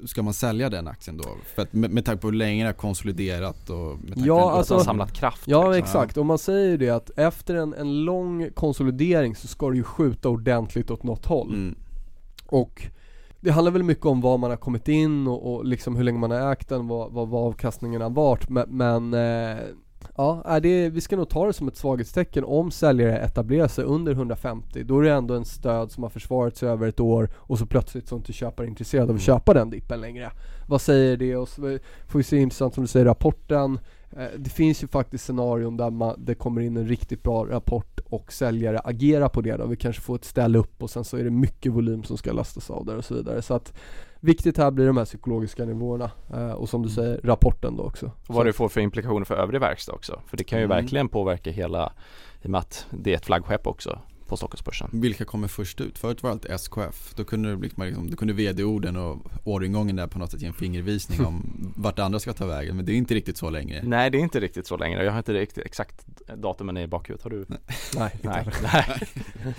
ska, 0.05 0.23
man 0.23 0.33
sälja 0.33 0.69
den 0.69 0.87
aktien 0.87 1.17
då? 1.17 1.23
För 1.55 1.61
att 1.61 1.73
med, 1.73 1.91
med 1.91 2.05
tanke 2.05 2.21
på 2.21 2.27
hur 2.27 2.35
länge 2.35 2.63
det 2.63 2.67
har 2.67 2.73
konsoliderat 2.73 3.69
och 3.69 3.77
med 3.99 4.13
tanke 4.13 4.27
Ja, 4.27 4.41
på 4.41 4.49
Alltså, 4.49 4.73
alltså- 4.73 4.85
samlat 4.85 5.13
kraft. 5.13 5.41
Ja 5.45 5.61
liksom. 5.71 5.83
exakt, 5.83 6.17
och 6.17 6.25
man 6.25 6.37
säger 6.37 6.69
ju 6.69 6.77
det 6.77 6.89
att 6.89 7.09
efter 7.15 7.55
en, 7.55 7.73
en 7.73 8.05
lång 8.05 8.49
konsolidering 8.53 9.35
så 9.35 9.47
ska 9.47 9.69
det 9.69 9.75
ju 9.77 9.83
skjuta 9.83 10.29
ordentligt 10.29 10.91
åt 10.91 11.03
något 11.03 11.25
håll. 11.25 11.53
mm. 11.53 11.75
Och 12.45 12.87
det 13.39 13.51
handlar 13.51 13.71
väl 13.71 13.83
mycket 13.83 14.05
om 14.05 14.21
var 14.21 14.37
man 14.37 14.49
har 14.49 14.57
kommit 14.57 14.87
in 14.87 15.27
och, 15.27 15.53
och 15.55 15.65
liksom 15.65 15.95
hur 15.95 16.03
länge 16.03 16.19
man 16.19 16.31
har 16.31 16.51
ägt 16.51 16.69
den, 16.69 16.87
vad, 16.87 17.11
vad, 17.11 17.27
vad 17.27 17.47
avkastningen 17.47 18.01
har 18.01 18.09
varit. 18.09 18.49
Men, 18.49 18.65
men 18.69 19.13
eh, 19.13 19.57
ja, 20.17 20.41
är 20.45 20.61
det, 20.61 20.89
vi 20.89 21.01
ska 21.01 21.15
nog 21.15 21.29
ta 21.29 21.47
det 21.47 21.53
som 21.53 21.67
ett 21.67 21.77
svaghetstecken 21.77 22.43
om 22.43 22.71
säljare 22.71 23.19
etablerar 23.19 23.67
sig 23.67 23.83
under 23.83 24.11
150. 24.11 24.83
Då 24.83 24.99
är 24.99 25.03
det 25.03 25.11
ändå 25.11 25.33
en 25.33 25.45
stöd 25.45 25.91
som 25.91 26.03
har 26.03 26.09
försvarat 26.09 26.57
sig 26.57 26.69
över 26.69 26.87
ett 26.87 26.99
år 26.99 27.29
och 27.35 27.59
så 27.59 27.65
plötsligt 27.65 28.07
så 28.07 28.15
inte 28.15 28.33
köpare 28.33 28.67
intresserad 28.67 29.03
av 29.03 29.15
att 29.15 29.27
Mm. 29.27 29.39
köpa 29.39 29.53
den 29.53 29.69
dippen 29.69 30.01
längre. 30.01 30.31
Vad 30.67 30.81
säger 30.81 31.17
det? 31.17 31.35
Och 31.35 31.49
så 31.49 31.77
får 32.07 32.19
vi 32.19 32.23
se 32.23 32.37
intressant 32.37 32.73
som 32.73 32.83
du 32.83 32.87
säger 32.87 33.05
rapporten. 33.05 33.79
Eh, 34.17 34.25
Det 34.37 34.49
finns 34.49 34.83
ju 34.83 34.87
faktiskt 34.87 35.23
scenarion 35.23 35.77
där 35.77 35.89
man, 35.89 36.15
det 36.25 36.35
kommer 36.35 36.61
in 36.61 36.77
en 36.77 36.87
riktigt 36.87 37.23
bra 37.23 37.45
rapport 37.45 37.99
och 38.05 38.33
säljare 38.33 38.79
agerar 38.79 39.29
på 39.29 39.41
det 39.41 39.57
då. 39.57 39.65
Vi 39.65 39.75
kanske 39.75 40.01
får 40.01 40.15
ett 40.15 40.25
ställ 40.25 40.55
upp 40.55 40.83
och 40.83 40.89
sen 40.89 41.03
så 41.03 41.17
är 41.17 41.23
det 41.23 41.29
mycket 41.29 41.71
volym 41.71 42.03
som 42.03 42.17
ska 42.17 42.31
lastas 42.33 42.69
av 42.69 42.85
där 42.85 42.95
och 42.97 43.05
så 43.05 43.13
vidare. 43.13 43.41
Så 43.41 43.53
att 43.53 43.73
viktigt 44.19 44.57
här 44.57 44.71
blir 44.71 44.87
de 44.87 44.97
här 44.97 45.05
psykologiska 45.05 45.65
nivåerna 45.65 46.11
eh, 46.33 46.51
och 46.51 46.69
som 46.69 46.81
du 46.83 46.89
säger 46.89 47.21
rapporten 47.23 47.75
då 47.77 47.83
också. 47.83 48.11
Och 48.27 48.35
vad 48.35 48.45
det 48.45 48.53
får 48.53 48.69
för 48.69 48.81
implikationer 48.81 49.25
för 49.25 49.35
övrig 49.35 49.61
verkstad 49.61 49.93
också. 49.93 50.21
För 50.27 50.37
det 50.37 50.43
kan 50.43 50.59
ju 50.59 50.65
Mm. 50.65 50.77
verkligen 50.77 51.09
påverka 51.09 51.51
hela, 51.51 51.93
i 52.41 52.47
och 52.47 52.49
med 52.49 52.59
att 52.59 52.85
det 52.91 53.11
är 53.13 53.15
ett 53.17 53.25
flaggskepp 53.25 53.67
också 53.67 53.99
på 54.27 54.37
Stockholmsbörsen. 54.37 54.89
Vilka 54.93 55.25
kommer 55.25 55.47
först 55.47 55.81
ut? 55.81 55.97
Förut 55.97 56.23
var 56.23 56.29
det 56.29 56.33
alltid 56.33 56.51
SKF. 56.51 57.13
Då 57.15 57.23
kunde, 57.23 57.49
det 57.49 57.57
bli, 57.57 57.69
liksom, 57.77 58.09
då 58.09 58.15
kunde 58.15 58.33
vd-orden 58.33 58.97
och 58.97 59.17
orderingången 59.43 59.95
där 59.95 60.07
på 60.07 60.19
något 60.19 60.31
sätt 60.31 60.41
ge 60.41 60.47
en 60.47 60.53
fingervisning 60.53 61.25
om 61.25 61.73
vart 61.77 61.99
andra 61.99 62.19
ska 62.19 62.33
ta 62.33 62.45
vägen. 62.45 62.75
Men 62.75 62.85
det 62.85 62.91
är 62.91 62.95
inte 62.95 63.13
riktigt 63.13 63.37
så 63.37 63.49
längre. 63.49 63.81
Nej 63.83 64.09
det 64.09 64.17
är 64.17 64.19
inte 64.19 64.39
riktigt 64.39 64.67
så 64.67 64.77
längre. 64.77 65.05
Jag 65.05 65.11
har 65.11 65.17
inte 65.17 65.33
riktigt 65.33 65.65
exakt 65.65 66.05
datumen 66.35 66.77
i 66.77 66.87
bakhuvudet. 66.87 67.23
Har 67.23 67.29
du? 67.31 67.45
Nej, 67.49 67.59
Nej. 68.21 68.45
Nej. 68.63 69.55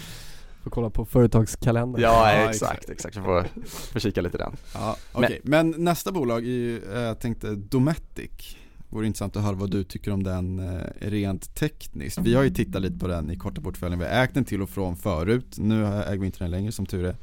Får 0.62 0.70
kolla 0.70 0.90
på 0.90 1.04
företagskalendern. 1.04 2.02
Ja, 2.02 2.30
exakt, 2.30 2.90
exakt. 2.90 3.16
Jag 3.16 3.24
får, 3.24 3.46
får 3.92 4.00
kika 4.00 4.20
lite 4.20 4.36
i 4.36 4.38
den. 4.38 4.56
Ja, 4.74 4.96
okej. 5.12 5.40
Men, 5.44 5.74
nästa 5.78 6.12
bolag 6.12 6.44
är 6.44 6.48
ju, 6.48 6.82
eh, 6.92 7.00
jag 7.00 7.20
tänkte 7.20 7.54
Dometic. 7.54 8.56
Vore 8.90 9.06
intressant 9.06 9.36
att 9.36 9.42
höra 9.42 9.54
vad 9.56 9.70
du 9.70 9.84
tycker 9.84 10.10
om 10.12 10.22
den 10.22 10.58
eh, 10.58 10.80
rent 11.00 11.54
tekniskt. 11.54 12.18
Vi 12.18 12.34
har 12.34 12.42
ju 12.42 12.50
tittat 12.50 12.82
lite 12.82 12.98
på 12.98 13.06
den 13.06 13.30
i 13.30 13.36
korta 13.36 13.60
portföljen. 13.60 13.98
Vi 13.98 14.04
har 14.04 14.12
ägt 14.12 14.34
den 14.34 14.44
till 14.44 14.62
och 14.62 14.70
från 14.70 14.96
förut. 14.96 15.54
Nu 15.58 15.86
äger 15.86 16.18
vi 16.18 16.26
inte 16.26 16.38
den 16.38 16.50
längre 16.50 16.72
som 16.72 16.86
tur 16.86 17.04
är. 17.04 17.16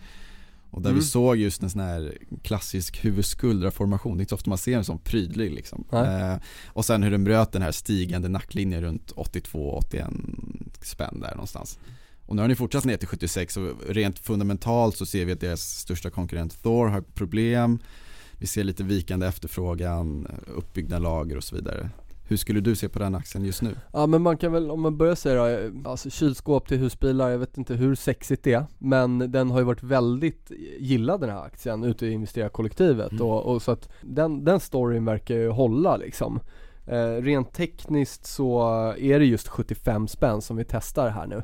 Och 0.69 0.81
där 0.81 0.89
Mm. 0.89 0.99
vi 0.99 1.05
såg 1.05 1.35
just 1.37 1.63
en 1.63 1.69
sån 1.69 1.81
här 1.81 2.17
klassisk 2.43 3.05
huvudskuldraformation. 3.05 4.17
Det 4.17 4.19
är 4.19 4.21
inte 4.21 4.29
så 4.29 4.35
ofta 4.35 4.49
man 4.49 4.57
ser 4.57 4.77
en 4.77 4.83
sån 4.83 4.99
prydlig 4.99 5.51
liksom. 5.53 5.85
Eh, 5.91 6.35
och 6.67 6.85
sen 6.85 7.03
hur 7.03 7.11
den 7.11 7.23
bröt 7.23 7.51
den 7.51 7.61
här 7.61 7.71
stigande 7.71 8.27
nacklinjen 8.29 8.81
runt 8.81 9.11
82-81 9.15 10.09
spänn 10.81 11.19
där 11.21 11.31
någonstans. 11.31 11.79
Och 12.25 12.35
nu 12.35 12.41
har 12.41 12.49
ni 12.49 12.55
fortsatt 12.55 12.85
ner 12.85 12.97
till 12.97 13.07
76 13.07 13.57
och 13.57 13.67
rent 13.89 14.19
fundamentalt 14.19 14.97
så 14.97 15.05
ser 15.05 15.25
vi 15.25 15.31
att 15.31 15.39
deras 15.39 15.61
största 15.79 16.09
konkurrent 16.09 16.63
Thor 16.63 16.87
har 16.87 17.01
problem. 17.01 17.79
Vi 18.39 18.47
ser 18.47 18.63
lite 18.63 18.83
vikande 18.83 19.27
efterfrågan, 19.27 20.27
uppbyggda 20.55 20.99
lager 20.99 21.37
och 21.37 21.43
så 21.43 21.55
vidare. 21.55 21.89
Hur 22.27 22.37
skulle 22.37 22.59
du 22.61 22.75
se 22.75 22.89
på 22.89 22.99
den 22.99 23.15
aktien 23.15 23.45
just 23.45 23.61
nu? 23.61 23.75
Ja 23.93 24.07
men 24.07 24.21
man 24.21 24.37
kan 24.37 24.51
väl, 24.51 24.71
om 24.71 24.81
man 24.81 24.97
börjar 24.97 25.15
säga 25.15 25.69
då, 25.69 25.89
alltså 25.89 26.09
kylskåp 26.09 26.67
till 26.67 26.77
husbilar, 26.77 27.29
jag 27.29 27.37
vet 27.37 27.57
inte 27.57 27.73
hur 27.73 27.95
sexigt 27.95 28.43
det 28.43 28.53
är 28.53 28.65
Men 28.77 29.31
den 29.31 29.51
har 29.51 29.59
ju 29.59 29.65
varit 29.65 29.83
väldigt 29.83 30.51
gillad 30.79 31.21
den 31.21 31.29
här 31.29 31.43
aktien 31.43 31.83
ute 31.83 32.05
i 32.05 32.11
investerarkollektivet 32.11 33.11
Mm. 33.11 33.23
och, 33.23 33.45
och 33.45 33.61
så 33.61 33.71
att 33.71 33.89
den, 34.01 34.43
den 34.45 34.59
storyn 34.59 35.05
verkar 35.05 35.35
ju 35.35 35.49
hålla 35.49 35.97
liksom 35.97 36.39
eh, 36.87 37.21
Rent 37.21 37.53
tekniskt 37.53 38.25
så 38.25 38.61
är 38.97 39.19
det 39.19 39.25
just 39.25 39.47
75 39.47 40.07
spänn 40.07 40.41
som 40.41 40.57
vi 40.57 40.63
testar 40.63 41.09
här 41.09 41.27
nu 41.27 41.43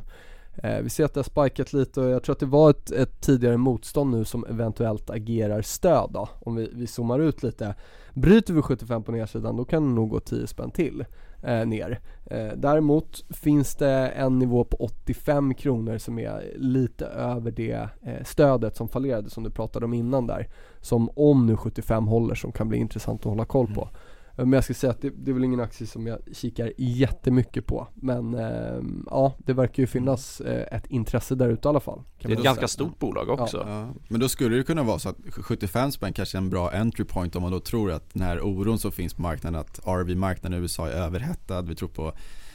Eh, 0.56 0.82
vi 0.82 0.90
ser 0.90 1.06
att 1.06 1.14
det 1.14 1.18
har 1.20 1.24
spikat 1.24 1.74
lite 1.74 2.02
och 2.02 2.10
jag 2.10 2.24
tror 2.24 2.34
att 2.34 2.40
det 2.40 2.46
var 2.46 2.70
ett, 2.70 2.92
ett 2.92 3.22
tidigare 3.22 3.58
motstånd 3.58 4.12
nu 4.12 4.26
som 4.26 4.46
eventuellt 4.46 5.10
agerar 5.10 5.62
stöd 5.62 6.10
då, 6.14 6.30
om 6.40 6.56
vi, 6.56 6.70
vi 6.74 6.88
zoomar 6.88 7.20
ut 7.20 7.44
lite. 7.44 7.76
Bryter 8.14 8.54
vi 8.54 8.62
75 8.62 9.04
på 9.04 9.12
nedsidan 9.12 9.58
då 9.58 9.66
kan 9.66 9.84
det 9.88 9.96
nog 9.96 10.10
gå 10.10 10.20
10 10.20 10.48
spänn 10.48 10.72
till 10.72 11.06
eh, 11.44 11.66
ner. 11.66 12.00
Eh, 12.26 12.52
däremot 12.56 13.26
finns 13.30 13.76
det 13.76 14.08
en 14.08 14.40
nivå 14.40 14.64
på 14.64 14.78
85 14.78 15.54
kronor 15.54 15.98
som 15.98 16.20
är 16.20 16.54
lite 16.56 17.06
över 17.06 17.52
det 17.52 17.90
eh, 18.02 18.24
stödet 18.26 18.78
som 18.78 18.88
fallerade 18.88 19.30
som 19.30 19.44
du 19.44 19.50
pratade 19.50 19.86
om 19.86 19.94
innan 19.94 20.28
där. 20.28 20.48
Som 20.80 21.10
om 21.16 21.46
nu 21.46 21.58
75 21.58 22.08
håller 22.08 22.36
som 22.36 22.52
kan 22.52 22.70
bli 22.70 22.78
intressant 22.78 23.22
att 23.22 23.26
hålla 23.26 23.46
koll 23.46 23.68
på. 23.68 23.82
Mm. 23.82 23.94
Men 24.36 24.54
jag 24.54 24.64
ska 24.64 24.74
säga 24.74 24.92
att 24.92 25.02
det, 25.02 25.10
det, 25.10 25.32
är 25.32 25.34
väl 25.34 25.44
ingen 25.44 25.60
aktie 25.60 25.88
som 25.88 26.08
jag 26.08 26.20
kikar 26.34 26.74
jättemycket 26.78 27.66
på 27.66 27.88
Men 27.94 28.34
eh, 28.34 28.82
ja, 29.06 29.36
det 29.38 29.54
verkar 29.54 29.84
ju 29.84 29.88
finnas 29.88 30.42
eh, 30.42 30.78
ett 30.78 30.88
intresse 30.88 31.36
där 31.36 31.50
ute 31.50 31.68
i 31.68 31.70
alla 31.70 31.80
fall 31.80 32.04
Det 32.22 32.34
är 32.34 32.38
ett 32.38 32.44
ganska 32.44 32.68
stort 32.68 33.00
bolag 33.00 33.30
också 33.30 33.58
ja. 33.58 33.80
Ja. 33.80 33.94
Men 34.08 34.20
då 34.20 34.30
skulle 34.30 34.58
det 34.58 34.64
kunna 34.64 34.84
vara 34.84 35.00
så 35.00 35.10
att 35.10 35.18
75 35.32 35.92
spänn 35.92 36.14
kanske 36.14 36.38
är 36.38 36.42
en 36.42 36.50
bra 36.50 36.72
entry 36.72 37.06
point 37.06 37.36
om 37.36 37.42
man 37.42 37.52
då 37.52 37.60
tror 37.60 37.92
att 37.92 38.14
den 38.14 38.24
här 38.24 38.42
oron 38.42 38.80
som 38.80 38.92
finns 38.92 39.14
på 39.14 39.22
marknaden 39.22 39.60
att 39.60 39.80
RV-marknaden 39.86 40.60
i 40.60 40.62
USA 40.62 40.88
är 40.88 40.92
överhettad 40.92 41.62
Vi 41.62 41.76
tror 41.76 41.90
på 41.90 42.14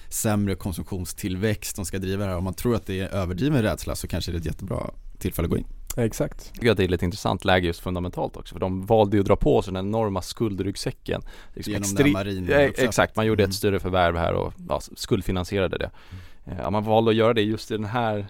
sämre 0.09 0.55
konsumtionstillväxt 0.55 1.77
som 1.77 1.85
ska 1.85 1.99
driva 1.99 2.25
det 2.25 2.31
här 2.31 2.39
Om 2.39 2.45
man 2.45 2.55
tror 2.55 2.75
att 2.75 2.87
det 2.87 3.01
är 3.01 3.09
överdriven 3.09 3.63
rädsla 3.63 3.97
så 3.97 4.09
kanske 4.09 4.33
det 4.33 4.37
är 4.37 4.41
ett 4.41 4.47
jättebra 4.47 4.91
tillfälle 5.19 5.47
att 5.47 5.51
gå 5.51 5.59
in 5.59 5.67
Exakt. 5.97 6.51
Jag 6.53 6.55
tycker 6.55 6.71
att 6.71 6.77
det 6.77 6.85
är 6.85 6.89
lite 6.89 7.05
intressant 7.05 7.45
läge 7.45 7.67
just 7.67 7.81
fundamentalt 7.81 8.37
också 8.37 8.55
för 8.55 8.61
de 8.61 8.87
valde 8.87 9.17
ju 9.17 9.21
att 9.21 9.27
dra 9.27 9.37
på 9.37 9.63
sig 9.63 9.75
den 9.75 9.87
enorma 9.87 10.23
skuldryggsäcken. 10.23 11.23
Liksom 11.55 11.73
Genom 11.73 11.89
extre- 11.89 12.03
den 12.03 12.13
marinen 12.13 12.51
ja, 12.51 12.59
Exakt, 12.59 13.17
man 13.17 13.27
gjorde 13.27 13.43
mm. 13.43 13.51
ett 13.51 13.57
större 13.57 13.81
förvärv 13.81 14.17
här 14.17 14.33
och 14.33 14.53
ja, 14.69 14.81
skuldfinansierade 14.81 15.79
det. 15.79 15.91
Mm. 16.45 16.59
Ja, 16.63 16.71
man 16.71 16.85
valde 16.85 17.11
att 17.11 17.17
göra 17.17 17.35
det 17.35 17.43
just 17.43 17.71
i 17.71 17.75
den 17.75 17.85
här 17.85 18.27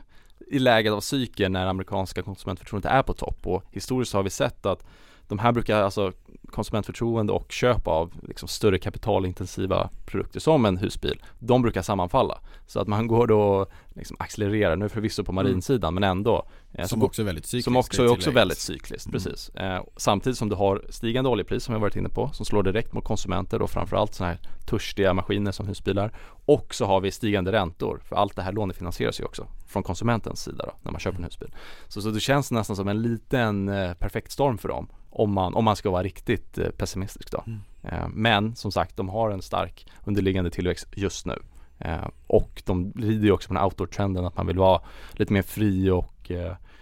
i 0.51 0.59
läget 0.59 0.93
av 0.93 1.01
cykeln 1.01 1.53
när 1.53 1.67
amerikanska 1.67 2.23
konsumentförtroendet 2.23 2.93
är 2.93 3.03
på 3.03 3.13
topp 3.13 3.47
och 3.47 3.65
historiskt 3.73 4.13
har 4.13 4.23
vi 4.23 4.31
sett 4.31 4.67
att 4.67 4.85
de 5.29 5.39
här 5.39 5.53
brukar 5.53 5.83
alltså 5.83 6.13
konsumentförtroende 6.51 7.33
och 7.33 7.53
köp 7.53 7.87
av 7.87 8.13
liksom 8.23 8.49
större 8.49 8.79
kapitalintensiva 8.79 9.91
produkter 10.07 10.41
som 10.41 10.65
en 10.65 10.77
husbil, 10.77 11.23
de 11.39 11.63
brukar 11.63 11.83
sammanfalla. 11.83 12.39
Så 12.67 12.81
att 12.81 12.89
man 12.89 13.07
går 13.07 13.27
då 13.27 13.67
liksom 13.95 14.17
accelererar, 14.21 14.77
nu 14.77 14.89
förvisso 14.89 15.25
på 15.25 15.33
marinsidan 15.33 15.89
mm. 15.89 15.95
men 15.95 16.11
ändå. 16.11 16.49
Eh, 16.73 16.87
som 16.87 17.03
också 17.03 17.23
är 17.23 17.27
väldigt 17.27 17.47
cykliskt. 17.47 17.65
Som 17.65 17.77
också 17.77 18.03
är 18.03 18.09
också 18.09 18.31
väldigt 18.31 18.59
cykliskt, 18.59 19.07
mm. 19.07 19.13
precis. 19.13 19.49
Eh, 19.49 19.83
samtidigt 19.97 20.39
som 20.39 20.49
du 20.49 20.55
har 20.55 20.85
stigande 20.91 21.31
oljepris 21.31 21.65
som 21.65 21.75
vi 21.75 21.81
varit 21.81 21.97
inne 21.97 22.09
på, 22.09 22.31
som 22.33 22.47
slår 22.47 22.63
direkt 22.63 22.93
mot 22.93 23.05
konsumenter 23.05 23.63
och 23.63 23.71
framförallt 23.71 24.15
sådana 24.15 24.33
här 24.33 24.41
törstiga 24.67 25.13
maskiner 25.13 25.53
som 25.53 25.67
husbilar. 25.67 26.13
Och 26.29 26.75
så 26.75 26.87
har 26.87 27.01
vi 27.01 27.11
stigande 27.11 27.53
räntor, 27.53 28.01
för 28.05 28.17
allt 28.17 28.37
det 28.37 28.43
här 28.43 28.53
lånefinansieras 28.53 29.21
ju 29.21 29.25
också 29.25 29.47
från 29.67 29.83
konsumentens 29.83 30.43
sida 30.43 30.65
då, 30.67 30.73
när 30.83 30.93
man 30.93 31.01
köper 31.01 31.19
en 31.19 31.25
husbil. 31.25 31.55
Så, 31.89 32.03
så 32.03 32.11
det 32.11 32.21
känns 32.21 32.51
nästan 32.51 32.77
som 32.77 32.89
en 32.89 33.03
liten 33.03 33.69
eh, 33.69 33.95
perfekt 33.95 34.33
storm 34.33 34.59
för 34.59 34.69
dem 34.69 34.89
om 35.19 35.33
man, 35.33 35.55
om 35.55 35.65
man 35.65 35.77
ska 35.77 35.91
vara 35.91 36.03
riktigt 36.03 36.59
eh, 36.59 36.69
pessimistisk 36.69 37.33
då. 37.33 37.45
Mm. 37.47 37.61
Eh, 37.83 38.09
men 38.09 38.57
som 38.57 38.73
sagt, 38.73 38.97
de 38.97 39.09
har 39.09 39.31
en 39.31 39.43
stark 39.43 39.87
underliggande 40.05 40.51
tillväxt 40.51 40.89
just 40.97 41.27
nu. 41.27 41.43
Eh, 41.79 42.09
och 42.27 42.63
de 42.67 42.93
lider 42.97 43.25
ju 43.25 43.33
också 43.33 43.49
på 43.49 43.55
den 43.55 43.65
outdoor-trenden 43.65 44.25
att 44.25 44.37
man 44.37 44.47
vill 44.47 44.59
vara 44.59 44.81
lite 45.13 45.33
mer 45.33 45.43
fri 45.43 45.91
och 45.91 46.31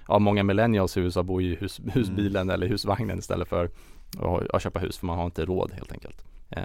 ja, 0.08 0.18
många 0.18 0.42
millennials 0.42 0.96
i 0.96 1.00
USA 1.00 1.22
bor 1.22 1.42
i 1.42 1.54
hus, 1.54 1.80
husbilen 1.92 2.42
mm. 2.42 2.54
eller 2.54 2.66
husvagnen 2.66 3.18
istället 3.18 3.48
för 3.48 3.64
att, 3.64 4.50
att 4.54 4.62
köpa 4.62 4.78
hus 4.78 4.98
för 4.98 5.06
man 5.06 5.18
har 5.18 5.24
inte 5.24 5.44
råd 5.44 5.72
helt 5.72 5.92
enkelt. 5.92 6.24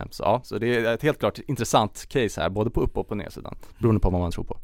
Så 0.10 0.24
ja, 0.24 0.42
så 0.44 0.58
det 0.58 0.76
är 0.76 0.94
ett 0.94 1.04
helt 1.04 1.20
klart 1.20 1.40
intressant 1.48 2.06
case 2.10 2.42
här, 2.42 2.50
både 2.50 2.70
på 2.70 2.82
upp 2.82 2.98
och 2.98 3.08
på 3.08 3.16
nedsidan, 3.16 3.56
beroende 3.78 4.02
på 4.02 4.10
vad 4.10 4.22
man 4.22 4.32
tror 4.32 4.44
på. 4.44 4.58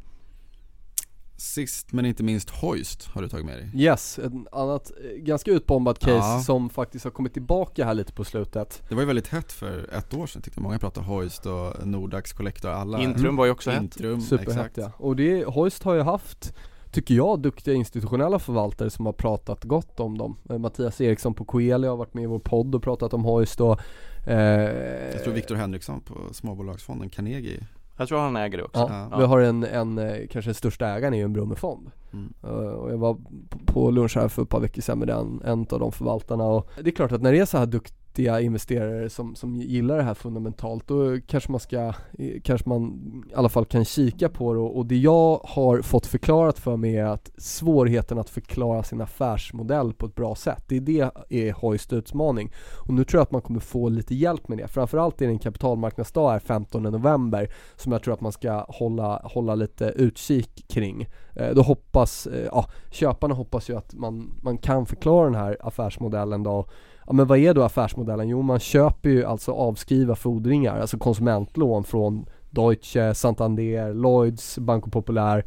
Sist 1.38 1.94
men 1.94 2.06
inte 2.06 2.24
minst 2.24 2.50
Hoist 2.50 3.06
har 3.06 3.22
du 3.22 3.30
tagit 3.30 3.46
med 3.46 3.58
dig. 3.58 3.72
Yes, 3.74 4.20
ett 4.20 4.34
annat 4.52 4.92
eh, 5.04 5.18
ganska 5.18 5.52
utbombat 5.52 6.00
case 6.00 6.12
ja. 6.12 6.42
som 6.46 6.70
faktiskt 6.70 7.06
har 7.06 7.12
kommit 7.12 7.34
tillbaka 7.34 7.86
här 7.86 7.94
lite 7.94 8.14
på 8.14 8.24
slutet. 8.24 8.84
Det 8.90 8.96
var 8.96 9.02
ju 9.02 9.08
väldigt 9.08 9.28
hett 9.28 9.52
för 9.52 9.90
ett 9.94 10.14
år 10.14 10.28
sedan 10.28 10.42
tyckte 10.42 10.60
jag, 10.60 10.64
många 10.64 10.80
pratade 10.80 11.08
Hoist 11.08 11.46
och 11.46 11.88
Nordax 11.88 12.34
Collector, 12.34 12.70
alla. 12.70 13.02
Intrum 13.02 13.36
var 13.36 13.46
ju 13.46 13.52
också 13.52 13.72
Intrum, 13.72 14.20
hett 14.20 14.28
Superhett 14.28 14.78
ja, 14.78 14.92
och 14.98 15.16
det, 15.16 15.46
Hoist 15.46 15.84
har 15.84 15.94
ju 15.94 16.02
haft 16.02 16.54
tycker 16.92 17.16
jag, 17.16 17.40
duktiga 17.40 17.74
institutionella 17.74 18.40
förvaltare 18.40 18.90
som 18.90 19.06
har 19.06 19.14
pratat 19.14 19.64
gott 19.64 20.00
om 20.00 20.18
dem. 20.18 20.38
Eh, 20.50 20.58
Mattias 20.58 21.02
Eriksson 21.02 21.34
på 21.34 21.46
Coeli 21.46 21.88
har 21.88 21.98
varit 21.98 22.14
med 22.14 22.24
i 22.24 22.28
vår 22.28 22.40
podd 22.40 22.76
och 22.76 22.84
pratat 22.84 23.14
om 23.14 23.26
Hoist 23.26 23.62
och 23.62 23.80
eh, 24.28 25.12
Jag 25.12 25.24
tror 25.24 25.34
Viktor 25.34 25.56
Henriksson 25.56 26.02
på 26.02 26.14
småbolagsfonden 26.32 27.10
Carnegie 27.10 27.68
jag 27.98 28.08
tror 28.08 28.20
han 28.20 28.36
äger 28.36 28.58
det 28.58 28.64
också. 28.64 28.80
Ja, 28.80 29.08
ja. 29.12 29.18
Vi 29.18 29.26
har 29.26 29.40
en, 29.40 29.64
en, 29.64 29.98
eh, 29.98 30.28
kanske 30.32 30.50
den 30.50 30.56
största 30.56 30.88
ägaren 30.88 31.14
är 31.14 31.18
ju 31.18 31.24
en 31.24 31.34
Brummefond. 31.34 31.92
Mm. 32.14 32.34
Uh, 32.44 32.52
och 32.52 32.92
jag 32.92 32.98
var 32.98 33.18
på 33.66 33.92
lunch 33.92 34.16
här 34.16 34.28
för 34.28 34.42
ett 34.42 34.50
par 34.50 34.60
veckor 34.60 34.82
sedan 34.82 35.00
med 35.00 35.08
den, 35.08 35.42
en 35.46 35.60
av 35.60 35.80
de 35.80 35.92
förvaltarna 35.92 36.44
och 36.44 36.70
det 36.84 36.90
är 36.90 36.96
klart 36.96 37.12
att 37.12 37.22
när 37.22 37.32
det 37.32 37.40
är 37.40 37.46
så 37.46 37.58
här 37.58 37.66
dukt, 37.66 37.94
riktiga 38.16 38.42
investerare 38.42 39.10
som, 39.10 39.36
som 39.36 39.56
gillar 39.56 39.98
det 39.98 40.04
här 40.04 40.14
fundamentalt 40.14 40.88
då 40.88 41.18
kanske 41.28 41.52
man 41.52 41.60
ska, 41.60 41.94
eh, 42.18 42.42
kanske 42.44 42.70
man 42.70 42.84
i 43.32 43.34
alla 43.36 43.50
fall 43.50 43.66
kan 43.66 43.86
kika 43.86 44.30
på 44.30 44.54
det 44.54 44.60
och, 44.60 44.86
det 44.86 44.98
jag 44.98 45.42
har 45.44 45.82
fått 45.82 46.06
förklarat 46.06 46.60
för 46.60 46.78
mig 46.78 46.98
är 46.98 47.06
att 47.06 47.32
svårigheten 47.38 48.20
att 48.20 48.30
förklara 48.30 48.84
sin 48.84 49.02
affärsmodell 49.02 49.94
på 49.94 50.06
ett 50.06 50.16
bra 50.16 50.36
sätt, 50.36 50.64
det 50.68 50.76
är 50.78 50.82
det 50.82 51.12
är 51.30 51.54
Hoist 51.54 51.94
utmaning. 51.94 52.52
Och 52.88 52.94
nu 52.94 53.04
tror 53.04 53.20
jag 53.20 53.24
att 53.24 53.32
man 53.32 53.42
kommer 53.42 53.60
få 53.60 53.90
lite 53.90 54.16
hjälp 54.16 54.48
med 54.48 54.58
det. 54.58 54.68
Framförallt 54.68 55.22
är 55.22 55.26
det 55.26 55.32
en 55.32 55.40
kapitalmarknadsdag 55.40 56.32
här 56.32 56.40
15 56.40 56.84
november 56.84 57.50
som 57.76 57.92
jag 57.92 58.04
tror 58.04 58.14
att 58.14 58.22
man 58.22 58.32
ska 58.32 58.66
hålla, 58.70 59.22
hålla 59.24 59.56
lite 59.56 59.86
utkik 59.86 60.66
kring. 60.68 61.08
Eh, 61.36 61.56
då 61.56 61.62
hoppas, 61.62 62.28
eh, 62.28 62.46
ja, 62.52 62.66
köparna 62.92 63.34
hoppas 63.34 63.70
ju 63.70 63.78
att 63.78 63.94
man, 63.94 64.40
man 64.42 64.58
kan 64.58 64.86
förklara 64.86 65.26
den 65.26 65.36
här 65.36 65.58
affärsmodellen 65.62 66.44
då 66.44 66.66
Ja 67.08 67.14
men 67.14 67.28
vad 67.28 67.38
är 67.38 67.54
då 67.54 67.64
affärsmodellen? 67.64 68.30
Jo 68.30 68.42
man 68.42 68.60
köper 68.60 69.10
ju 69.10 69.26
alltså 69.26 69.52
avskriva 69.52 70.16
fordringar, 70.16 70.80
alltså 70.80 70.98
konsumentlån 70.98 71.84
från 71.84 72.26
Deutsche, 72.50 73.14
Santander, 73.14 73.94
Lloyds, 73.94 74.58
Banco 74.58 74.90
Populär 74.90 75.46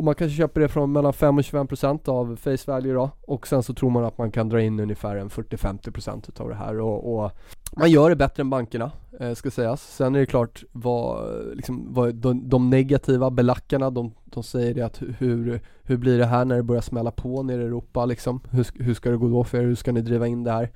och 0.00 0.04
man 0.04 0.14
kanske 0.14 0.36
köper 0.36 0.60
det 0.60 0.68
från 0.68 0.92
mellan 0.92 1.12
5 1.12 1.38
och 1.38 1.42
25% 1.44 2.08
av 2.08 2.36
face 2.36 2.72
value 2.72 2.94
då 2.94 3.10
och 3.22 3.46
sen 3.46 3.62
så 3.62 3.74
tror 3.74 3.90
man 3.90 4.04
att 4.04 4.18
man 4.18 4.30
kan 4.30 4.48
dra 4.48 4.60
in 4.60 4.80
ungefär 4.80 5.16
en 5.16 5.30
40-50% 5.30 6.28
utav 6.28 6.48
det 6.48 6.54
här 6.54 6.80
och, 6.80 7.14
och, 7.14 7.30
man 7.76 7.90
gör 7.90 8.10
det 8.10 8.16
bättre 8.16 8.40
än 8.40 8.50
bankerna 8.50 8.90
eh, 9.20 9.34
ska 9.34 9.50
sägas. 9.50 9.96
Sen 9.96 10.14
är 10.14 10.20
det 10.20 10.26
klart 10.26 10.64
vad, 10.72 11.34
liksom, 11.54 11.94
vad 11.94 12.14
de, 12.14 12.48
de, 12.48 12.70
negativa 12.70 13.30
belackarna 13.30 13.90
de, 13.90 14.14
de 14.24 14.42
säger 14.42 14.74
det 14.74 14.82
att 14.82 15.02
hur, 15.18 15.60
hur 15.82 15.96
blir 15.96 16.18
det 16.18 16.26
här 16.26 16.44
när 16.44 16.56
det 16.56 16.62
börjar 16.62 16.82
smälla 16.82 17.10
på 17.10 17.42
nere 17.42 17.62
i 17.62 17.66
Europa 17.66 18.06
liksom? 18.06 18.40
Hur, 18.50 18.82
hur 18.82 18.94
ska 18.94 19.10
det 19.10 19.16
gå 19.16 19.28
då 19.28 19.44
för 19.44 19.58
er? 19.58 19.62
Hur 19.62 19.74
ska 19.74 19.92
ni 19.92 20.00
driva 20.00 20.26
in 20.26 20.44
det 20.44 20.52
här? 20.52 20.70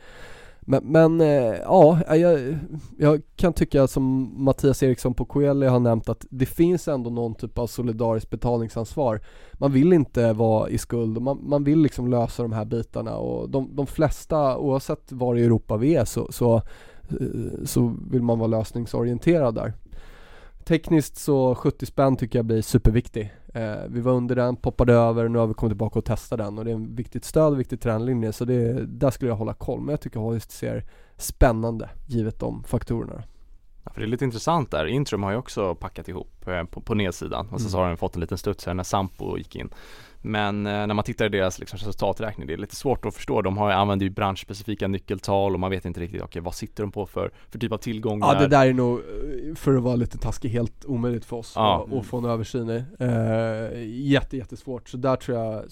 Men, 0.64 0.84
men 0.84 1.20
eh, 1.20 1.54
ja, 1.64 1.98
eh, 2.08 2.16
jag, 2.16 2.58
jag, 2.98 3.22
kan 3.36 3.52
tycka 3.52 3.86
som 3.86 4.34
Mattias 4.44 4.82
Eriksson 4.82 5.14
på 5.14 5.24
Coeli 5.24 5.66
har 5.66 5.80
nämnt 5.80 6.08
att 6.08 6.26
det 6.30 6.46
finns 6.46 6.88
ändå 6.88 7.10
någon 7.10 7.34
typ 7.34 7.58
av 7.58 7.66
solidariskt 7.66 8.30
betalningsansvar. 8.30 9.20
Man 9.52 9.72
vill 9.72 9.92
inte 9.92 10.32
vara 10.32 10.68
i 10.68 10.78
skuld 10.78 11.16
och 11.16 11.22
man, 11.22 11.48
man 11.48 11.64
vill 11.64 11.78
liksom 11.78 12.10
lösa 12.10 12.42
de 12.42 12.52
här 12.52 12.64
bitarna 12.64 13.16
och 13.16 13.50
de, 13.50 13.76
de 13.76 13.86
flesta, 13.86 14.58
oavsett 14.58 15.12
var 15.12 15.36
i 15.36 15.44
Europa 15.44 15.76
vi 15.76 15.94
är 15.94 16.04
så, 16.04 16.32
så, 16.32 16.56
eh, 16.56 17.64
så 17.64 17.96
vill 18.10 18.22
man 18.22 18.38
vara 18.38 18.48
lösningsorienterad 18.48 19.54
där. 19.54 19.72
Tekniskt 20.64 21.16
så 21.16 21.54
70 21.54 21.86
spänn 21.86 22.16
tycker 22.16 22.38
jag 22.38 22.46
blir 22.46 22.62
superviktig. 22.62 23.32
Eh, 23.54 23.76
vi 23.88 24.00
var 24.00 24.12
under 24.12 24.36
den, 24.36 24.56
poppade 24.56 24.92
över, 24.92 25.28
nu 25.28 25.38
har 25.38 25.46
vi 25.46 25.54
kommit 25.54 25.70
tillbaka 25.70 25.98
och 25.98 26.04
testat 26.04 26.38
den 26.38 26.58
och 26.58 26.64
det 26.64 26.70
är 26.70 26.74
en 26.74 26.94
viktigt 26.94 27.24
stöd, 27.24 27.52
en 27.52 27.58
viktig 27.58 27.80
trendlinje 27.80 28.32
så 28.32 28.44
det, 28.44 28.86
där 28.86 29.10
skulle 29.10 29.30
jag 29.30 29.36
hålla 29.36 29.54
koll. 29.54 29.80
Men 29.80 29.88
jag 29.88 30.00
tycker 30.00 30.20
Hoist 30.20 30.50
ser 30.50 30.84
spännande 31.16 31.90
givet 32.06 32.40
de 32.40 32.64
faktorerna. 32.64 33.22
Ja, 33.84 33.90
för 33.92 34.00
det 34.00 34.06
är 34.06 34.08
lite 34.08 34.24
intressant 34.24 34.70
där, 34.70 34.86
Intrum 34.86 35.22
har 35.22 35.30
ju 35.30 35.36
också 35.36 35.74
packat 35.74 36.08
ihop 36.08 36.48
eh, 36.48 36.64
på, 36.64 36.80
på 36.80 36.94
nedsidan 36.94 37.48
och 37.50 37.60
så, 37.60 37.64
mm. 37.64 37.70
så 37.70 37.78
har 37.78 37.88
den 37.88 37.96
fått 37.96 38.14
en 38.14 38.20
liten 38.20 38.38
studs 38.38 38.66
här 38.66 38.74
när 38.74 38.84
Sampo 38.84 39.38
gick 39.38 39.56
in. 39.56 39.70
Men 40.26 40.66
eh, 40.66 40.72
när 40.72 40.94
man 40.94 41.04
tittar 41.04 41.24
i 41.24 41.28
deras 41.28 41.58
liksom, 41.58 41.76
resultaträkning, 41.76 42.46
det 42.46 42.52
är 42.52 42.56
lite 42.56 42.76
svårt 42.76 43.06
att 43.06 43.14
förstå. 43.14 43.42
De 43.42 43.58
har, 43.58 43.70
använder 43.70 44.06
ju 44.06 44.10
branschspecifika 44.10 44.88
nyckeltal 44.88 45.54
och 45.54 45.60
man 45.60 45.70
vet 45.70 45.84
inte 45.84 46.00
riktigt, 46.00 46.20
okej 46.20 46.26
okay, 46.28 46.42
vad 46.42 46.54
sitter 46.54 46.82
de 46.82 46.92
på 46.92 47.06
för, 47.06 47.32
för 47.50 47.58
typ 47.58 47.72
av 47.72 47.78
tillgångar? 47.78 48.34
Ja 48.34 48.40
det 48.40 48.48
där 48.48 48.66
är 48.66 48.72
nog, 48.72 48.98
eh, 48.98 49.54
för 49.54 49.76
att 49.76 49.82
vara 49.82 49.96
lite 49.96 50.18
taskig, 50.18 50.48
helt 50.48 50.84
omöjligt 50.84 51.24
för 51.24 51.36
oss 51.36 51.52
ja. 51.56 51.86
att, 51.88 51.98
att 51.98 52.06
få 52.06 52.18
en 52.18 52.24
översyn 52.24 52.70
i. 52.70 52.84
Eh, 52.98 54.10
jätte, 54.10 54.36
jättesvårt, 54.36 54.88
så 54.88 54.96
där 54.96 55.16
tror 55.16 55.38
jag 55.38 55.62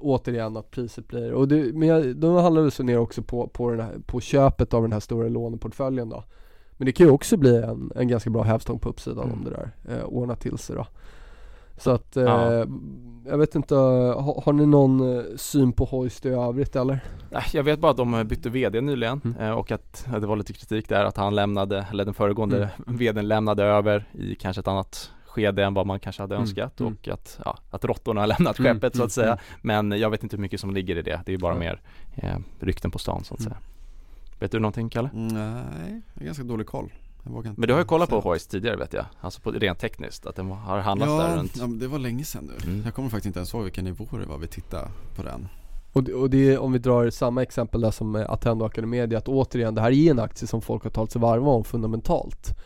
återigen 0.00 0.56
att 0.56 0.70
priset 0.70 1.08
blir, 1.08 1.32
och 1.32 1.48
det, 1.48 1.74
men 1.74 1.88
jag, 1.88 2.16
de 2.16 2.34
handlar 2.34 2.62
väl 2.62 2.70
så 2.70 2.82
ner 2.82 2.98
också 2.98 3.22
på, 3.22 3.48
på, 3.48 3.70
den 3.70 3.80
här, 3.80 3.94
på 4.06 4.20
köpet 4.20 4.74
av 4.74 4.82
den 4.82 4.92
här 4.92 5.00
stora 5.00 5.28
låneportföljen 5.28 6.08
då. 6.08 6.24
Men 6.72 6.86
det 6.86 6.92
kan 6.92 7.06
ju 7.06 7.12
också 7.12 7.36
bli 7.36 7.56
en, 7.56 7.92
en 7.96 8.08
ganska 8.08 8.30
bra 8.30 8.42
hävstång 8.42 8.78
på 8.78 8.88
uppsidan 8.88 9.24
mm. 9.24 9.38
om 9.38 9.44
det 9.44 9.50
där 9.50 9.70
eh, 9.88 10.04
ordnar 10.04 10.34
till 10.34 10.58
sig 10.58 10.76
då. 10.76 10.86
Så 11.78 11.90
att, 11.90 12.16
eh, 12.16 12.22
ja. 12.24 12.64
jag 13.26 13.38
vet 13.38 13.54
inte, 13.54 13.74
har, 13.74 14.42
har, 14.44 14.52
ni 14.52 14.66
någon 14.66 15.16
eh, 15.18 15.24
syn 15.36 15.72
på 15.72 15.84
Hoist 15.84 16.26
i 16.26 16.28
övrigt 16.28 16.76
eller? 16.76 17.00
Jag 17.52 17.62
vet 17.62 17.78
bara 17.80 17.90
att 17.90 17.96
de 17.96 18.24
bytte 18.28 18.50
VD 18.50 18.80
nyligen 18.80 19.20
mm. 19.24 19.36
Eh, 19.40 19.50
och 19.50 19.70
att 19.72 20.06
det 20.20 20.26
var 20.26 20.36
lite 20.36 20.52
kritik 20.52 20.88
där 20.88 21.04
att 21.04 21.16
han 21.16 21.34
lämnade, 21.34 21.86
eller 21.90 22.04
den 22.04 22.14
föregående 22.14 22.70
mm. 22.86 22.96
VDn 22.98 23.28
lämnade 23.28 23.64
över 23.64 24.04
i 24.12 24.34
kanske 24.34 24.60
ett 24.60 24.68
annat 24.68 25.10
skede 25.26 25.64
än 25.64 25.74
vad 25.74 25.86
man 25.86 26.00
kanske 26.00 26.22
hade 26.22 26.34
Mm, 26.34 26.42
önskat 26.42 26.80
mm. 26.80 26.92
och 27.02 27.08
att, 27.08 27.40
ja, 27.44 27.58
att 27.70 27.84
råttorna 27.84 28.20
har 28.20 28.26
lämnat 28.26 28.58
Mm, 28.58 28.74
skeppet 28.74 28.96
så 28.96 29.04
att 29.04 29.12
säga. 29.12 29.26
mm. 29.32 29.38
Men 29.88 29.98
jag 30.00 30.10
vet 30.10 30.22
inte 30.22 30.36
hur 30.36 30.40
mycket 30.42 30.60
som 30.60 30.74
ligger 30.74 30.96
i 30.96 31.02
det. 31.02 31.20
Det 31.26 31.32
är 31.34 31.38
bara 31.38 31.54
Ja. 31.54 31.60
mer 31.60 31.80
eh, 32.14 32.36
rykten 32.60 32.90
på 32.90 32.98
stan 32.98 33.24
så 33.24 33.34
att 33.34 33.40
Mm. 33.40 33.50
säga. 33.52 33.60
Vet 34.40 34.52
du 34.52 34.58
någonting 34.58 34.88
Kalle? 34.88 35.10
Nej, 35.12 36.02
jag 36.14 36.20
har 36.20 36.24
ganska 36.26 36.44
dålig 36.44 36.66
koll. 36.66 36.92
Jag 37.28 37.34
vågar 37.34 37.50
inte 37.50 37.60
Men 37.60 37.66
du 37.66 37.72
har 37.72 37.80
ju 37.80 37.86
kollat 37.86 38.10
på. 38.10 38.20
Hoist 38.20 38.50
tidigare 38.50 38.76
vet 38.76 38.92
jag, 38.92 39.04
alltså 39.20 39.40
på 39.40 39.50
rent 39.50 39.78
tekniskt, 39.78 40.26
att 40.26 40.36
den 40.36 40.50
har 40.50 40.78
handlats 40.78 41.12
Ja, 41.12 41.28
där 41.28 41.36
runt 41.36 41.56
ja, 41.56 41.66
det 41.66 41.88
var 41.88 41.98
länge 41.98 42.24
sedan 42.24 42.44
nu. 42.44 42.70
Mm. 42.70 42.84
Jag 42.84 42.94
kommer 42.94 43.08
faktiskt 43.08 43.26
inte 43.26 43.38
ens 43.38 43.54
ihåg 43.54 43.62
vilka 43.62 43.82
nivåer 43.82 44.20
det 44.20 44.26
var 44.26 44.38
vi 44.38 44.46
tittade 44.46 44.88
på 45.16 45.22
den. 45.22 45.48
Och 45.92 46.04
det, 46.04 46.14
och 46.14 46.30
det 46.30 46.52
är, 46.52 46.58
om 46.58 46.72
vi 46.72 46.78
drar 46.78 47.10
samma 47.10 47.42
exempel 47.42 47.80
där 47.80 47.90
som 47.90 48.10
med 48.10 48.26
Attendo 48.26 48.64
Academedia, 48.64 49.18
att 49.18 49.28
återigen 49.28 49.74
det 49.74 49.80
här 49.80 49.90
är 49.90 50.10
en 50.10 50.18
aktie 50.18 50.48
som 50.48 50.62
folk 50.62 50.82
har 50.82 50.90
talat 50.90 51.12
sig 51.12 51.20
varma 51.20 51.50
om 51.50 51.64
fundamentalt. 51.64 52.58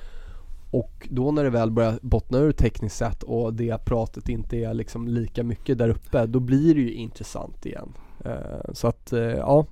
Och 0.71 1.09
då 1.11 1.31
när 1.33 1.45
det 1.45 1.51
väl 1.51 1.71
börjar 1.71 1.99
bottna 2.03 2.39
ur 2.39 2.53
tekniskt 2.53 2.97
sett 2.97 3.23
och 3.23 3.55
det 3.55 3.85
pratet 3.85 4.29
inte 4.29 4.57
är 4.57 4.75
liksom 4.75 5.09
lika 5.09 5.43
mycket 5.43 5.79
där 5.79 5.89
uppe, 5.89 6.27
då 6.27 6.41
blir 6.41 6.75
det 6.75 6.81
ju 6.81 6.93
intressant 6.93 7.67
igen. 7.67 7.93
Eh, 8.25 8.73
så 8.73 8.89
att 8.89 9.13
eh, 9.13 9.21
ja, 9.21 9.67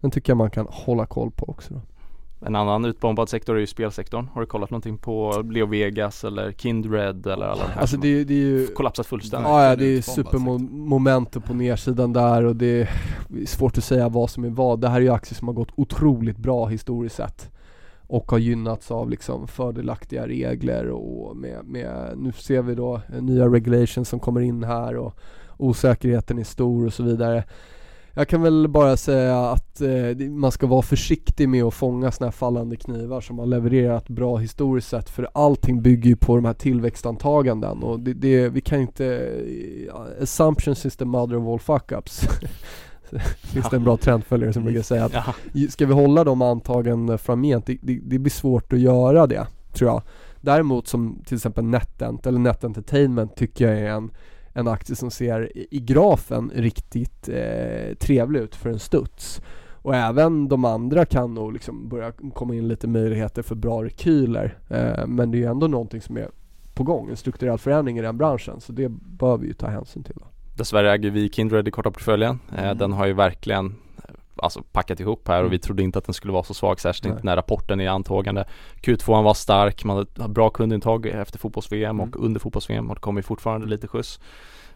den 0.00 0.10
tycker 0.10 0.30
jag 0.30 0.36
man 0.36 0.50
kan 0.50 0.66
hålla 0.70 1.06
koll 1.06 1.30
på 1.30 1.48
också 1.48 1.74
då. 1.74 1.80
En 2.42 2.56
annan 2.56 2.84
utbombad 2.84 3.28
sektor 3.28 3.56
är 3.56 3.60
ju 3.60 3.66
spelsektorn. 3.66 4.26
Har 4.34 4.40
du 4.40 4.46
kollat 4.46 4.70
någonting 4.70 4.98
på 4.98 5.44
Leo 5.50 5.66
Vegas 5.66 6.24
eller 6.24 6.52
Kindred 6.52 7.26
eller 7.26 7.46
alla 7.46 7.62
de 7.64 7.70
här 7.72 7.80
Alltså 7.80 7.94
som 7.94 8.00
det, 8.00 8.08
är- 8.20 8.24
det 8.24 8.34
är 8.34 8.36
ju 8.38 8.66
kollapsat 8.66 9.06
fullständigt? 9.06 9.48
Ja, 9.48 9.64
ja 9.68 9.76
det 9.76 9.84
är 9.84 9.88
utbombad 9.98 10.24
supermomentum 10.26 11.42
på 11.42 11.54
nedsidan 11.54 12.12
där 12.12 12.44
och 12.44 12.56
det 12.56 12.80
är 12.80 12.88
svårt 13.46 13.78
att 13.78 13.84
säga 13.84 14.08
vad 14.08 14.30
som 14.30 14.44
är 14.44 14.48
vad. 14.50 14.80
Det 14.80 14.88
här 14.88 14.96
är 14.96 15.00
ju 15.00 15.10
aktier 15.10 15.34
som 15.36 15.48
har 15.48 15.54
gått 15.54 15.72
otroligt 15.76 16.36
bra 16.36 16.66
historiskt 16.66 17.16
sett 17.16 17.50
och 18.06 18.30
har 18.30 18.38
gynnats 18.38 18.90
av 18.90 19.10
liksom 19.10 19.48
fördelaktiga 19.48 20.26
regler 20.28 20.88
och 20.90 21.36
med, 21.36 21.64
med 21.64 22.12
nu 22.16 22.32
ser 22.32 22.62
vi 22.62 22.74
då 22.74 23.00
nya 23.20 23.46
regulations 23.48 24.08
som 24.08 24.20
kommer 24.20 24.40
in 24.40 24.64
här 24.64 24.96
och 24.96 25.16
osäkerheten 25.56 26.38
är 26.38 26.44
stor 26.44 26.86
och 26.86 26.92
så 26.92 27.02
vidare. 27.02 27.44
Jag 28.14 28.28
kan 28.28 28.42
väl 28.42 28.68
bara 28.68 28.96
säga 28.96 29.40
att 29.40 29.80
eh, 29.80 30.28
man 30.28 30.52
ska 30.52 30.66
vara 30.66 30.82
försiktig 30.82 31.48
med 31.48 31.64
att 31.64 31.74
fånga 31.74 32.10
såna 32.10 32.26
här 32.26 32.32
fallande 32.32 32.76
knivar 32.76 33.20
som 33.20 33.38
har 33.38 33.46
levererat 33.46 34.08
bra 34.08 34.36
historiskt 34.36 34.88
sett 34.88 35.10
för 35.10 35.28
allting 35.34 35.82
bygger 35.82 36.10
ju 36.10 36.16
på 36.16 36.36
de 36.36 36.44
här 36.44 36.54
tillväxtantaganden 36.54 37.82
och 37.82 38.00
det, 38.00 38.12
det 38.12 38.48
vi 38.48 38.60
kan 38.60 38.80
inte, 38.80 39.04
ja, 39.86 40.06
assumptions 40.22 40.86
is 40.86 40.96
the 40.96 41.04
mother 41.04 41.36
of 41.36 41.46
all 41.48 41.78
fuck-ups. 41.78 42.28
Finns 43.52 43.70
det 43.70 43.76
en 43.76 43.84
bra 43.84 43.96
trendföljare 43.96 44.52
som 44.52 44.64
brukar 44.64 44.82
säga 44.82 45.04
att 45.04 45.12
Ja, 45.52 45.68
Ska 45.68 45.86
vi 45.86 45.92
hålla 45.92 46.24
de 46.24 46.42
antaganden 46.42 47.18
framgent? 47.18 47.66
Det, 47.66 47.78
det, 47.82 48.00
det 48.02 48.18
blir 48.18 48.30
svårt 48.30 48.72
att 48.72 48.78
göra 48.78 49.26
det, 49.26 49.46
tror 49.72 49.90
jag. 49.90 50.02
Däremot 50.40 50.88
som 50.88 51.22
till 51.26 51.36
exempel 51.36 51.64
NetEnt 51.64 52.26
eller 52.26 52.38
Net 52.38 52.64
Entertainment 52.64 53.36
tycker 53.36 53.68
jag 53.68 53.78
är 53.78 53.90
en, 53.90 54.10
en 54.60 54.68
aktie 54.68 54.96
som 54.96 55.10
ser 55.10 55.56
i, 55.56 55.80
grafen 55.80 56.52
riktigt 56.54 57.28
eh, 57.28 57.94
trevlig 57.94 58.40
ut 58.40 58.54
för 58.54 58.70
en 58.70 58.78
studs. 58.78 59.42
Och 59.82 59.94
även 59.94 60.48
de 60.48 60.64
andra 60.64 61.04
kan 61.04 61.34
nog 61.34 61.52
liksom 61.52 61.88
börja 61.88 62.12
komma 62.34 62.54
in 62.54 62.68
lite 62.68 62.88
möjligheter 62.88 63.42
för 63.42 63.54
bra 63.54 63.84
rekyler. 63.84 64.58
Eh, 64.68 65.06
men 65.06 65.30
det 65.30 65.38
är 65.38 65.40
ju 65.40 65.46
ändå 65.46 65.66
någonting 65.66 66.00
som 66.00 66.16
är 66.16 66.28
på 66.74 66.82
gång, 66.82 67.10
en 67.10 67.16
strukturell 67.16 67.58
förändring 67.58 67.98
i 67.98 68.02
den 68.02 68.16
branschen. 68.18 68.60
Så 68.60 68.72
det 68.72 68.88
bör 68.88 69.36
vi 69.36 69.46
ju 69.46 69.52
ta 69.52 69.66
hänsyn 69.66 70.02
till. 70.02 70.16
Då. 70.18 70.26
dessvärre 70.56 70.92
äger 70.92 71.10
vi 71.10 71.28
Kindred 71.28 71.68
i 71.68 71.70
korta 71.70 71.90
portföljen. 71.90 72.38
Eh, 72.52 72.64
Mm. 72.64 72.78
Den 72.78 72.92
har 72.92 73.06
ju 73.06 73.12
verkligen 73.12 73.74
Alltså 74.42 74.62
packat 74.72 75.00
ihop 75.00 75.28
här 75.28 75.34
och 75.34 75.40
Mm. 75.40 75.50
vi 75.50 75.58
trodde 75.58 75.82
inte 75.82 75.98
att 75.98 76.04
den 76.06 76.14
skulle 76.14 76.32
vara 76.32 76.42
så 76.44 76.54
svag, 76.54 76.80
särskilt 76.80 77.04
Nej. 77.04 77.12
inte 77.12 77.24
när 77.26 77.36
rapporten 77.36 77.80
är 77.80 77.88
antågande. 77.88 78.44
Q2 78.82 79.22
var 79.22 79.34
stark, 79.34 79.84
man 79.84 80.06
hade 80.16 80.28
bra 80.34 80.50
kundintag 80.50 81.06
efter 81.06 81.38
fotbolls-VM 81.38 81.90
Mm. 82.00 82.08
och 82.08 82.24
under 82.24 82.40
fotbolls-VM 82.40 82.88
och 82.88 82.94
det 82.94 83.00
kommer 83.00 83.18
ju 83.18 83.22
fortfarande 83.22 83.66
lite 83.66 83.88
skjuts. 83.88 84.20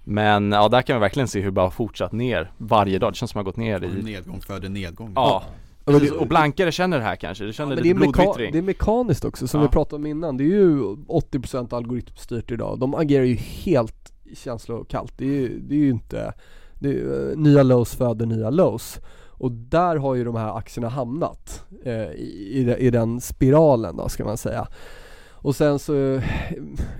Men 0.04 0.52
ja, 0.52 0.68
där 0.68 0.82
kan 0.82 0.96
vi 0.96 1.00
verkligen 1.00 1.28
se 1.28 1.38
hur 1.40 1.46
det 1.46 1.52
bara 1.52 1.66
har 1.66 1.70
fortsatt 1.70 2.12
ner 2.12 2.52
varje 2.58 2.98
dag. 2.98 3.12
Det 3.12 3.16
känns 3.16 3.30
som 3.30 3.38
att 3.40 3.44
det 3.56 3.62
har 3.62 3.78
gått 3.78 3.82
ner 3.84 3.98
i 3.98 4.02
Nedgång 4.02 4.40
föder 4.40 4.68
nedgång. 4.68 5.12
Ja, 5.14 5.42
precis. 5.84 6.10
och 6.12 6.26
blankare 6.26 6.72
känner 6.72 6.98
det 6.98 7.04
här 7.04 7.16
kanske, 7.16 7.44
det 7.44 7.52
känner 7.52 7.68
men 7.76 7.76
lite 7.84 7.98
det, 7.98 8.04
är 8.04 8.08
meka- 8.08 8.12
blodvittring. 8.12 8.52
det 8.52 8.58
är 8.58 8.62
mekaniskt 8.62 9.24
också, 9.24 9.46
som 9.48 9.60
Ja. 9.60 9.66
vi 9.66 9.72
pratade 9.72 9.96
om 9.96 10.06
innan. 10.06 10.36
Det 10.36 10.44
är 10.44 10.48
ju 10.48 10.80
80% 11.08 11.72
algoritmstyrt 11.72 12.50
idag. 12.50 12.78
De 12.78 12.94
agerar 12.94 13.24
ju 13.24 13.34
helt 13.34 14.12
känslokallt. 14.34 15.12
Det 15.18 15.24
är 15.24 15.40
ju, 15.40 15.58
det 15.58 15.74
är 15.74 15.78
ju 15.78 15.90
inte, 15.90 16.32
det 16.78 16.88
är, 16.88 17.30
eh, 17.30 17.36
nya 17.36 17.62
lows 17.62 17.94
föder 17.94 18.26
nya 18.26 18.50
lows. 18.50 19.00
Och 19.38 19.52
där 19.52 19.96
har 19.96 20.14
ju 20.14 20.24
de 20.24 20.36
här 20.36 20.56
aktierna 20.58 20.88
hamnat 20.88 21.64
eh, 21.84 21.92
i, 22.10 22.50
i, 22.52 22.64
de- 22.64 22.76
i 22.76 22.90
den 22.90 23.20
spiralen 23.20 23.96
då, 23.96 24.08
ska 24.08 24.24
man 24.24 24.36
säga. 24.36 24.66
Och 25.32 25.56
sen 25.56 25.78
så 25.78 25.94
eh, 25.94 26.22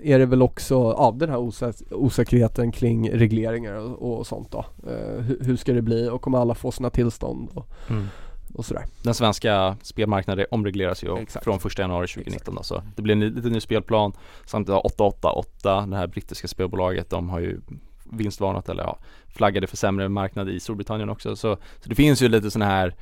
är 0.03 0.19
det 0.19 0.27
väl 0.27 0.43
också, 0.43 0.75
ja 0.75 1.15
den 1.19 1.31
här 1.31 1.37
osä- 1.39 1.93
osäkerheten 1.95 2.73
kring 2.73 3.11
regleringar 3.11 3.75
och, 3.75 4.19
och 4.19 4.27
sånt 4.27 4.51
då. 4.51 4.65
Eh, 4.91 5.23
hur, 5.23 5.39
hur 5.45 5.57
ska 5.57 5.73
det 5.73 5.83
bli 5.83 6.09
och 6.09 6.23
kommer 6.23 6.39
alla 6.39 6.55
få 6.55 6.71
sina 6.73 6.91
tillstånd 6.91 7.49
och, 7.55 7.67
Mm. 7.91 8.07
och 8.55 8.65
sådär. 8.65 8.85
Den 9.03 9.15
svenska 9.15 9.77
spelmarknaden 9.83 10.47
omregleras 10.51 11.05
ju 11.05 11.17
Exakt. 11.19 11.45
från 11.45 11.57
1 11.57 11.79
januari 11.79 12.07
2019 12.07 12.55
då, 12.55 12.63
så 12.63 12.83
det 12.97 13.03
blir 13.03 13.13
en 13.15 13.21
lite 13.21 13.49
ny 13.49 13.61
spelplan 13.61 14.13
Samtidigt 14.47 14.75
har 14.75 14.87
888, 14.87 15.87
det 15.87 15.97
här 15.97 16.07
brittiska 16.07 16.49
spelbolaget, 16.49 17.11
de 17.11 17.29
har 17.29 17.41
ju 17.41 17.61
vinstvarnat 18.05 18.69
eller 18.69 18.83
ja, 18.83 18.99
flaggade 19.27 19.67
för 19.67 19.77
sämre 19.77 20.09
marknad 20.09 20.49
i 20.49 20.61
Storbritannien 20.61 21.09
också 21.09 21.37
så, 21.37 21.57
så 21.81 21.89
det 21.89 21.95
finns 21.95 22.23
ju 22.23 22.29
lite 22.29 22.51
sådana 22.51 22.71
här 22.71 22.95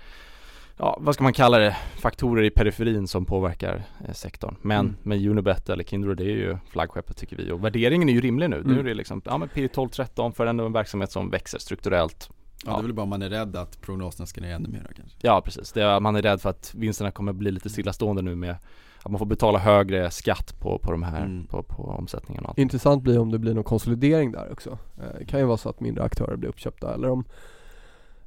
Ja, 0.77 0.99
vad 1.01 1.15
ska 1.15 1.25
man 1.25 1.33
kalla 1.33 1.59
det? 1.59 1.77
Faktorer 1.97 2.43
i 2.45 2.51
periferin 2.51 3.09
som 3.09 3.25
påverkar 3.25 3.83
eh, 4.09 4.13
sektorn. 4.13 4.57
Men 4.63 4.79
Mm. 4.87 4.97
med 5.03 5.27
Unibet 5.31 5.69
eller 5.69 5.85
Kindred, 5.85 6.17
det 6.17 6.25
är 6.25 6.37
ju 6.37 6.57
flaggskeppet 6.71 7.17
tycker 7.17 7.37
vi. 7.37 7.51
Och 7.53 7.65
värderingen 7.65 8.09
är 8.09 8.13
ju 8.13 8.21
rimlig 8.21 8.51
nu. 8.51 8.57
Nu 8.57 8.63
Mm. 8.73 8.79
är 8.79 8.83
det 8.83 8.95
liksom, 8.95 9.23
ja 9.25 9.39
men 9.39 9.49
P 9.49 9.67
12-13 9.69 10.33
för 10.33 10.47
ändå 10.47 10.67
en 10.67 10.73
verksamhet 10.73 11.13
som 11.13 11.31
växer 11.31 11.59
strukturellt. 11.59 12.31
Ja, 12.65 12.73
det 12.73 12.79
är 12.79 12.83
väl 12.83 12.93
bara 12.93 13.03
om 13.03 13.09
man 13.09 13.23
är 13.23 13.31
rädd 13.31 13.57
att 13.57 13.81
prognoserna 13.81 14.27
ska 14.27 14.41
ner 14.41 14.55
ännu 14.55 14.69
mer 14.69 14.91
kanske. 14.97 15.19
Ja 15.21 15.41
precis, 15.45 15.73
det 15.73 15.83
är, 15.83 16.01
man 16.01 16.17
är 16.17 16.23
rädd 16.23 16.41
för 16.41 16.51
att 16.51 16.75
vinsterna 16.75 17.11
kommer 17.11 17.33
bli 17.33 17.51
lite 17.51 17.71
stillastående 17.71 18.23
nu 18.23 18.35
med 18.35 18.57
att 19.05 19.11
man 19.11 19.19
får 19.19 19.27
betala 19.27 19.59
högre 19.59 20.11
skatt 20.11 20.55
på, 20.61 20.79
på 20.79 20.93
de 20.93 21.03
här, 21.03 21.21
Mm. 21.25 21.47
på, 21.47 21.63
på 21.63 21.83
omsättningen 21.83 22.45
allt. 22.47 22.59
Intressant 22.59 23.03
blir 23.03 23.19
om 23.19 23.31
det 23.31 23.39
blir 23.39 23.55
någon 23.55 23.65
konsolidering 23.65 24.33
där 24.33 24.53
också. 24.53 24.71
Eh, 24.99 25.19
Det 25.19 25.25
kan 25.25 25.41
ju 25.41 25.47
vara 25.47 25.57
så 25.57 25.69
att 25.69 25.81
mindre 25.81 26.05
aktörer 26.05 26.37
blir 26.37 26.49
uppköpta 26.49 26.95
eller 26.95 27.11
om 27.11 27.25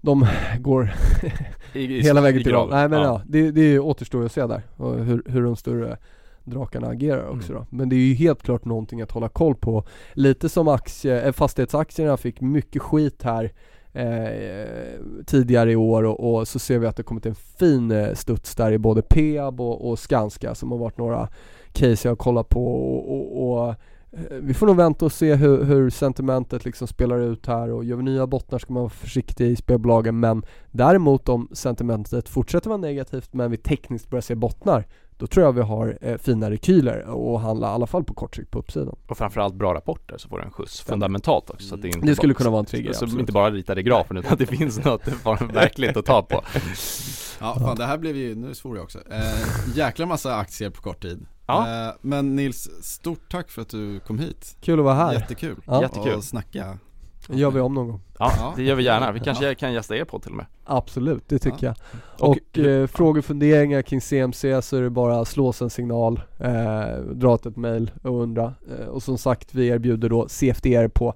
de 0.01 0.27
går 0.59 0.93
I, 1.73 2.01
hela 2.01 2.21
vägen 2.21 2.43
till 2.43 2.51
dem. 2.51 2.69
Nej 2.69 2.89
men 2.89 3.01
ja, 3.01 3.21
det, 3.27 3.51
det 3.51 3.79
återstår 3.79 4.25
att 4.25 4.31
se 4.31 4.47
där 4.47 4.61
och 4.77 5.05
hur, 5.05 5.23
hur 5.25 5.43
de 5.43 5.55
större 5.55 5.97
drakarna 6.43 6.87
agerar 6.87 7.27
också 7.29 7.51
Mm. 7.51 7.61
då. 7.71 7.77
Men 7.77 7.89
det 7.89 7.95
är 7.95 7.99
ju 7.99 8.13
helt 8.13 8.43
klart 8.43 8.65
någonting 8.65 9.01
att 9.01 9.11
hålla 9.11 9.29
koll 9.29 9.55
på. 9.55 9.83
Lite 10.13 10.49
som 10.49 10.67
aktie, 10.67 11.21
eh, 11.21 11.31
fastighetsaktierna 11.31 12.17
fick 12.17 12.41
mycket 12.41 12.81
skit 12.81 13.23
här 13.23 13.51
eh, 13.95 14.99
tidigare 15.25 15.71
i 15.71 15.75
år 15.75 16.03
och, 16.03 16.33
och 16.33 16.47
så 16.47 16.59
ser 16.59 16.79
vi 16.79 16.87
att 16.87 16.95
det 16.95 17.03
kommit 17.03 17.25
en 17.25 17.35
fin 17.35 17.91
eh, 17.91 18.13
studs 18.13 18.55
där 18.55 18.71
i 18.71 18.77
både 18.77 19.01
Peab 19.01 19.61
och, 19.61 19.89
och 19.89 19.99
Skanska 19.99 20.55
som 20.55 20.71
har 20.71 20.77
varit 20.77 20.97
några 20.97 21.29
case 21.71 22.07
jag 22.07 22.11
har 22.11 22.15
kollat 22.15 22.49
på 22.49 22.65
och, 22.65 23.15
och, 23.15 23.59
och 23.59 23.69
eh, 23.69 23.75
vi 24.41 24.53
får 24.53 24.67
nog 24.67 24.75
vänta 24.75 25.05
och 25.05 25.11
se 25.11 25.35
hur, 25.35 25.63
hur 25.63 25.89
sentimentet 25.89 26.65
liksom 26.65 26.87
spelar 26.87 27.19
ut 27.19 27.47
här 27.47 27.71
och 27.71 27.83
gör 27.83 27.97
vi 27.97 28.03
nya 28.03 28.27
bottnar 28.27 28.59
ska 28.59 28.73
man 28.73 28.83
vara 28.83 28.89
försiktig 28.89 29.47
i 29.47 29.55
spelbolagen 29.55 30.19
men 30.19 30.45
däremot 30.71 31.29
om 31.29 31.49
sentimentet 31.51 32.29
fortsätter 32.29 32.69
vara 32.69 32.77
negativt 32.77 33.33
men 33.33 33.51
vi 33.51 33.57
tekniskt 33.57 34.09
börjar 34.09 34.21
se 34.21 34.35
bottnar 34.35 34.85
då 35.17 35.27
tror 35.27 35.45
jag 35.45 35.53
vi 35.53 35.61
har 35.61 35.97
eh, 36.01 36.17
fina 36.17 36.51
rekyler 36.51 37.01
och 37.01 37.39
handla 37.39 37.67
i 37.67 37.69
alla 37.69 37.87
fall 37.87 38.03
på 38.03 38.13
kort 38.13 38.35
sikt 38.35 38.51
på 38.51 38.59
uppsidan. 38.59 38.95
Och 39.07 39.17
framförallt 39.17 39.55
bra 39.55 39.73
rapporter 39.73 40.17
så 40.17 40.29
får 40.29 40.37
det 40.39 40.45
en 40.45 40.51
skjuts 40.51 40.81
fundamentalt 40.81 41.49
också. 41.49 41.67
Så 41.67 41.75
att 41.75 41.81
det, 41.81 41.87
inte 41.87 41.99
Det 42.07 42.15
skulle 42.15 42.33
bara, 42.33 42.37
kunna 42.37 42.49
vara 42.49 42.59
en 42.59 42.65
trigger, 42.65 42.93
Så, 42.93 43.07
så 43.07 43.19
inte 43.19 43.31
bara 43.31 43.51
ritar 43.51 43.79
i 43.79 43.83
grafen 43.83 44.17
utan 44.17 44.33
att 44.33 44.39
det 44.39 44.45
finns 44.45 44.85
något 44.85 45.07
verkligt 45.53 45.97
att 45.97 46.05
ta 46.05 46.21
på. 46.21 46.43
Ja, 47.39 47.55
fan 47.59 47.77
det 47.77 47.85
här 47.85 47.97
blev 47.97 48.15
ju, 48.15 48.35
nu 48.35 48.55
svor 48.55 48.77
jag 48.77 48.83
också. 48.83 48.99
Eh, 49.11 49.75
jäkla 49.75 50.05
massa 50.05 50.35
aktier 50.35 50.69
på 50.69 50.81
kort 50.81 51.01
tid. 51.01 51.25
Ja. 51.47 51.87
Eh, 51.87 51.93
men 52.01 52.35
Nils, 52.35 52.69
stort 52.81 53.31
tack 53.31 53.49
för 53.49 53.61
att 53.61 53.69
du 53.69 53.99
kom 53.99 54.19
hit. 54.19 54.57
Kul 54.61 54.79
att 54.79 54.85
vara 54.85 54.95
här. 54.95 55.13
Jättekul. 55.13 55.55
Ja. 55.65 55.81
Jättekul. 55.81 56.13
Och 56.15 56.23
snacka. 56.23 56.77
Det 57.27 57.37
gör 57.37 57.51
vi 57.51 57.59
om 57.59 57.73
någon 57.73 57.87
gång. 57.87 58.01
Ja, 58.19 58.31
Ja. 58.37 58.53
det 58.55 58.63
gör 58.63 58.75
vi 58.75 58.83
gärna. 58.83 59.11
Vi 59.11 59.19
kanske 59.19 59.55
kan 59.55 59.73
gästa 59.73 59.97
er 59.97 60.03
på 60.05 60.19
till 60.19 60.31
och 60.31 60.37
med. 60.37 60.45
Absolut, 60.63 61.23
det 61.27 61.39
tycker 61.39 61.65
Ja. 61.67 61.73
jag. 62.19 62.29
Och- 62.29 62.37
Och, 62.53 62.57
eh, 62.59 62.87
frågor 62.87 63.19
och 63.19 63.25
funderingar 63.25 63.81
kring 63.81 64.01
CMC 64.01 64.61
så 64.61 64.77
är 64.77 64.81
det 64.81 64.89
bara 64.89 65.19
att 65.19 65.27
slå 65.27 65.53
en 65.61 65.69
signal, 65.69 66.21
eh, 66.39 66.97
dra 67.13 67.35
ett 67.35 67.55
mail 67.57 67.91
och 68.03 68.21
undra. 68.21 68.53
Eh, 68.79 68.85
och 68.87 69.03
som 69.03 69.17
sagt, 69.17 69.53
vi 69.55 69.67
erbjuder 69.67 70.09
då 70.09 70.27
CFDR 70.29 70.87
på 70.87 71.13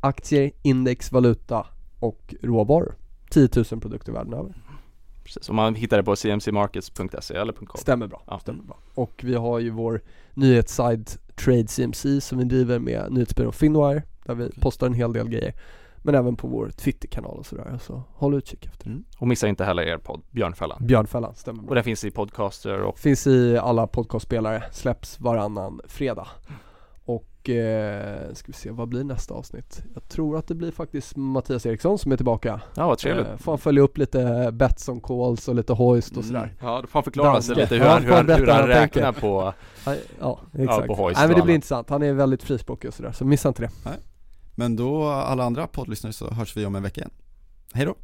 aktier, 0.00 0.50
index, 0.62 1.12
valuta 1.12 1.66
och 2.00 2.34
råvaror. 2.42 2.94
10 3.30 3.48
000 3.72 3.80
produkter 3.80 4.12
världen 4.12 4.32
över. 4.34 4.54
Precis. 5.24 5.48
Och 5.48 5.54
man 5.54 5.74
hittar 5.74 5.96
det 5.96 6.02
på 6.02 6.16
cmcmarkets.se 6.16 7.34
eller 7.34 7.52
.com. 7.52 7.66
Stämmer 7.80 8.06
bra. 8.06 8.22
Ja. 8.26 8.38
Stämmer 8.38 8.62
bra. 8.62 8.76
Och 8.94 9.20
vi 9.24 9.34
har 9.34 9.58
ju 9.58 9.70
vår 9.70 10.00
nyhetsside 10.34 11.04
Trade 11.36 11.66
CMC 11.68 12.20
som 12.20 12.38
vi 12.38 12.44
driver 12.44 12.78
med 12.78 13.06
nyhetsbyrån 13.12 13.52
Finwire 13.52 14.02
där 14.24 14.34
vi 14.34 14.50
postar 14.60 14.86
en 14.86 14.94
hel 14.94 15.12
del 15.12 15.28
grejer. 15.28 15.54
Men 16.02 16.14
även 16.14 16.36
på 16.36 16.48
vår 16.48 16.70
Twitterkanal 16.70 17.38
och 17.38 17.46
sådär. 17.46 17.78
Så 17.82 18.02
håll 18.14 18.34
utkik 18.34 18.66
efter 18.66 18.84
det. 18.84 18.90
Mm. 18.90 19.04
Och 19.18 19.28
missa 19.28 19.48
inte 19.48 19.64
heller 19.64 19.82
er 19.82 19.98
podd 19.98 20.22
Björnfällan. 20.30 20.78
Björnfällan, 20.86 21.34
stämmer 21.34 21.60
Och 21.60 21.66
bra. 21.66 21.74
den 21.74 21.84
finns 21.84 22.04
i 22.04 22.10
podcaster 22.10 22.80
och 22.82 22.98
Finns 22.98 23.26
i 23.26 23.58
alla 23.58 23.86
podcastspelare, 23.86 24.62
släpps 24.72 25.20
varannan 25.20 25.80
fredag. 25.88 26.26
Och 27.04 27.26
och 27.42 27.50
eh, 27.50 28.32
ska 28.32 28.46
vi 28.46 28.52
se, 28.52 28.70
vad 28.70 28.88
blir 28.88 29.04
nästa 29.04 29.34
avsnitt? 29.34 29.82
Jag 29.94 30.08
tror 30.08 30.36
att 30.38 30.46
det 30.48 30.54
blir 30.54 30.70
faktiskt 30.70 31.16
Mattias 31.16 31.66
Eriksson 31.66 31.98
som 31.98 32.12
är 32.12 32.16
tillbaka 32.16 32.60
Ja 32.74 32.86
vad 32.86 32.98
trevligt 32.98 33.26
eh, 33.26 33.36
Får 33.36 33.52
han 33.52 33.58
följa 33.58 33.82
upp 33.82 33.98
lite 33.98 34.50
Betsson 34.52 35.00
calls 35.00 35.48
och 35.48 35.54
lite 35.54 35.72
hoist 35.72 36.16
och 36.16 36.24
sådär 36.24 36.54
Ja 36.60 36.80
då 36.80 36.86
får 36.86 36.98
han 36.98 37.04
förklara 37.04 37.42
sig 37.42 37.54
Danske. 37.56 37.74
lite 37.74 37.84
hur 37.84 37.90
Ja, 37.90 37.92
han, 37.92 38.02
hur 38.04 38.12
han, 38.12 38.26
berätta 38.26 38.42
hur 38.42 38.52
han 38.52 38.68
räknar 38.68 39.12
på 39.12 39.52
Ja, 39.86 39.94
Ja, 40.20 40.40
exakt. 40.58 40.86
på 40.86 40.94
hoist 40.94 41.18
Nej 41.20 41.28
men 41.28 41.34
och 41.34 41.40
det 41.40 41.44
blir 41.44 41.52
annat. 41.52 41.54
intressant, 41.54 41.90
han 41.90 42.02
är 42.02 42.12
väldigt 42.12 42.42
frispråkig 42.42 42.88
och 42.88 42.94
sådär, 42.94 43.12
så 43.12 43.24
missa 43.24 43.48
inte 43.48 43.62
det 43.62 43.70
men 44.54 44.76
då 44.76 45.04
alla 45.04 45.44
andra 45.44 45.66
poddlyssnare 45.66 46.12
så 46.12 46.30
hörs 46.30 46.56
vi 46.56 46.66
om 46.66 46.74
en 46.74 46.82
vecka 46.82 47.00
igen. 47.00 47.10
Hej 47.72 47.86
då! 47.86 47.96